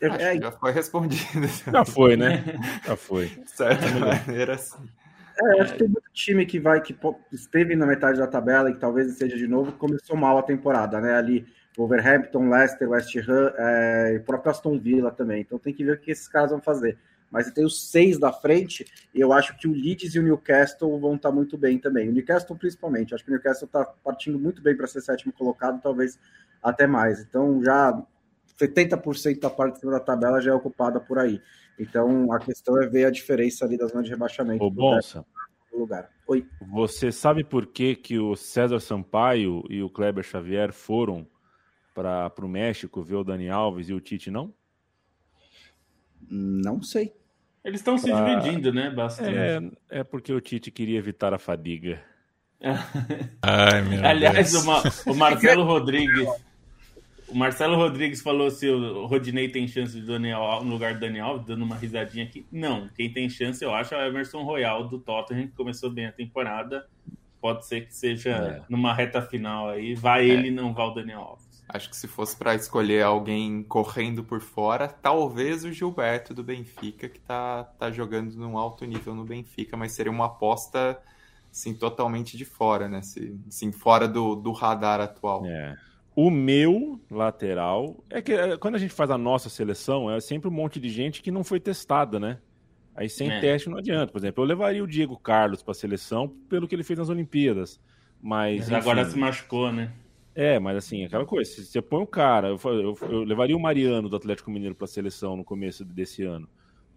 [0.00, 1.46] É, já foi respondido.
[1.72, 2.44] Já foi, né?
[2.84, 3.26] Já foi.
[3.44, 4.88] De certa maneira, sim.
[5.38, 6.96] É, acho que tem muito time que vai, que
[7.32, 11.00] esteve na metade da tabela e que talvez esteja de novo, começou mal a temporada,
[11.00, 11.14] né?
[11.14, 15.42] Ali, Wolverhampton, Leicester, West Ham é, e próprio Aston Villa também.
[15.42, 16.98] Então tem que ver o que esses caras vão fazer.
[17.30, 20.98] Mas tem os seis da frente, e eu acho que o Leeds e o Newcastle
[20.98, 22.08] vão estar muito bem também.
[22.08, 23.14] O Newcastle, principalmente.
[23.14, 26.18] Acho que o Newcastle está partindo muito bem para ser sétimo colocado, talvez
[26.62, 27.20] até mais.
[27.20, 28.00] Então já
[28.58, 31.40] 70% da parte de cima da tabela já é ocupada por aí.
[31.78, 34.64] Então a questão é ver a diferença ali da zona de rebaixamento.
[34.64, 35.24] Ô, Bonsa,
[35.72, 36.10] lugar.
[36.26, 36.46] Oi.
[36.72, 41.26] Você sabe por que, que o César Sampaio e o Kleber Xavier foram
[41.94, 44.52] para o México ver o Dani Alves e o Tite não?
[46.28, 47.14] Não sei.
[47.64, 48.90] Eles estão se dividindo, né?
[48.90, 49.36] Bastante.
[49.90, 52.02] É, é porque o Tite queria evitar a fadiga.
[53.42, 55.06] Ai, meu Aliás, Deus.
[55.06, 56.28] O Marcelo Rodrigues
[57.28, 61.38] o Marcelo Rodrigues falou se o Rodinei tem chance de Daniel no lugar do Daniel,
[61.38, 62.46] dando uma risadinha aqui.
[62.50, 66.06] Não, quem tem chance, eu acho, é o Emerson Royal do Tottenham, que começou bem
[66.06, 66.86] a temporada.
[67.40, 68.62] Pode ser que seja é.
[68.68, 69.94] numa reta final aí.
[69.94, 70.32] Vai é.
[70.32, 71.46] ele, não vai o Daniel Alves.
[71.68, 77.08] Acho que se fosse para escolher alguém correndo por fora, talvez o Gilberto do Benfica,
[77.08, 80.96] que tá, tá jogando num alto nível no Benfica, mas seria uma aposta
[81.50, 82.98] assim, totalmente de fora, né?
[82.98, 85.44] Assim, fora do, do radar atual.
[85.44, 85.74] É.
[86.16, 90.48] O meu lateral é que é, quando a gente faz a nossa seleção, é sempre
[90.48, 92.38] um monte de gente que não foi testada, né?
[92.94, 93.38] Aí sem é.
[93.38, 94.10] teste não adianta.
[94.10, 97.10] Por exemplo, eu levaria o Diego Carlos para a seleção pelo que ele fez nas
[97.10, 97.78] Olimpíadas.
[98.22, 99.92] Mas, mas agora se machucou, né?
[100.34, 103.60] É, mas assim, aquela coisa, se você põe o cara, eu, eu, eu levaria o
[103.60, 106.48] Mariano do Atlético Mineiro para a seleção no começo desse ano.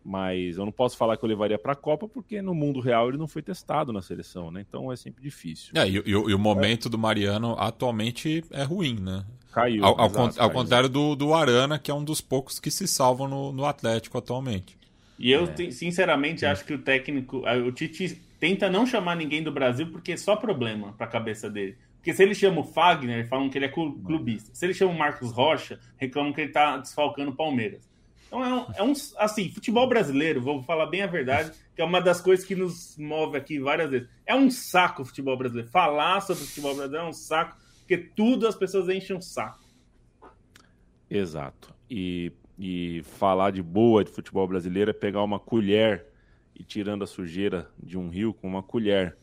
[0.09, 3.09] Mas eu não posso falar que eu levaria para a Copa, porque no mundo real
[3.09, 4.65] ele não foi testado na seleção, né?
[4.67, 5.71] Então é sempre difícil.
[5.75, 6.91] É, e, e, e o momento é.
[6.91, 9.23] do Mariano atualmente é ruim, né?
[9.53, 9.85] Caiu.
[9.85, 10.51] Ao, ao, exato, ao caiu.
[10.51, 14.17] contrário do, do Arana, que é um dos poucos que se salvam no, no Atlético
[14.17, 14.75] atualmente.
[15.19, 15.69] E eu, é.
[15.69, 20.17] sinceramente, acho que o técnico, o Tite tenta não chamar ninguém do Brasil porque é
[20.17, 21.77] só problema para a cabeça dele.
[21.97, 24.49] Porque se ele chama o Fagner, falam que ele é clubista.
[24.55, 27.88] Se ele chama o Marcos Rocha, reclamam que ele está desfalcando o Palmeiras.
[28.29, 31.83] Então é um, é um, assim, futebol brasileiro, vou falar bem a verdade, que é
[31.83, 34.07] uma das coisas que nos move aqui várias vezes.
[34.23, 35.69] É um saco o futebol brasileiro.
[35.71, 39.65] Falar sobre o futebol brasileiro é um saco, porque tudo as pessoas enchem um saco.
[41.09, 41.73] Exato.
[41.89, 46.05] E, e falar de boa de futebol brasileiro é pegar uma colher
[46.55, 49.17] e tirando a sujeira de um rio com uma colher.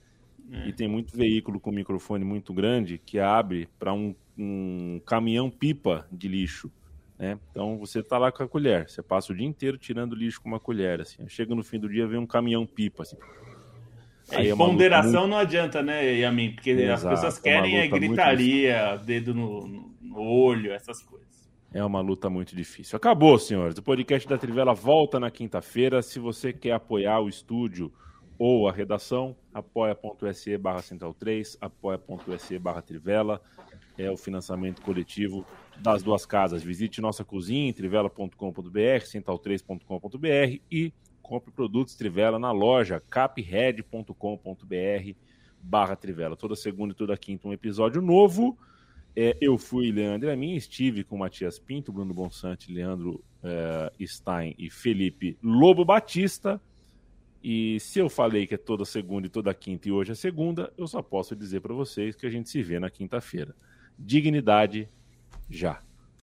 [0.51, 0.69] É.
[0.69, 6.09] E tem muito veículo com microfone muito grande que abre para um, um caminhão pipa
[6.11, 6.73] de lixo.
[7.19, 7.39] Né?
[7.51, 10.49] Então você está lá com a colher, você passa o dia inteiro tirando lixo com
[10.49, 11.27] uma colher, assim.
[11.29, 13.17] Chega no fim do dia vem um caminhão pipa, assim.
[14.31, 15.31] É, Aí é ponderação muito...
[15.31, 16.53] não adianta, né, Yamin?
[16.55, 21.27] Porque Exato, as pessoas é querem é gritaria, dedo no, no, olho, essas coisas.
[21.73, 22.97] É uma luta muito difícil.
[22.97, 23.79] Acabou, senhores.
[23.79, 26.03] O podcast da Trivela volta na quinta-feira.
[26.03, 27.93] Se você quer apoiar o estúdio
[28.39, 33.41] ou a redação, apoia.se barra central 3, apoia.se barra Trivela.
[33.99, 35.47] É o financiamento coletivo
[35.79, 36.63] das duas casas.
[36.63, 40.93] Visite nossa cozinha trivela.com.br, central3.com.br e
[41.23, 44.15] compre produtos Trivela na loja capred.com.br
[45.61, 46.37] barra Trivela.
[46.37, 48.57] Toda segunda e toda quinta um episódio novo.
[49.15, 54.71] É, eu fui Leandro Amin, estive com Matias Pinto, Bruno Bonsante, Leandro é, Stein e
[54.71, 56.61] Felipe Lobo Batista.
[57.43, 60.73] E se eu falei que é toda segunda e toda quinta e hoje é segunda,
[60.77, 63.55] eu só posso dizer para vocês que a gente se vê na quinta-feira.
[63.99, 64.89] Dignidade
[65.49, 65.86] já.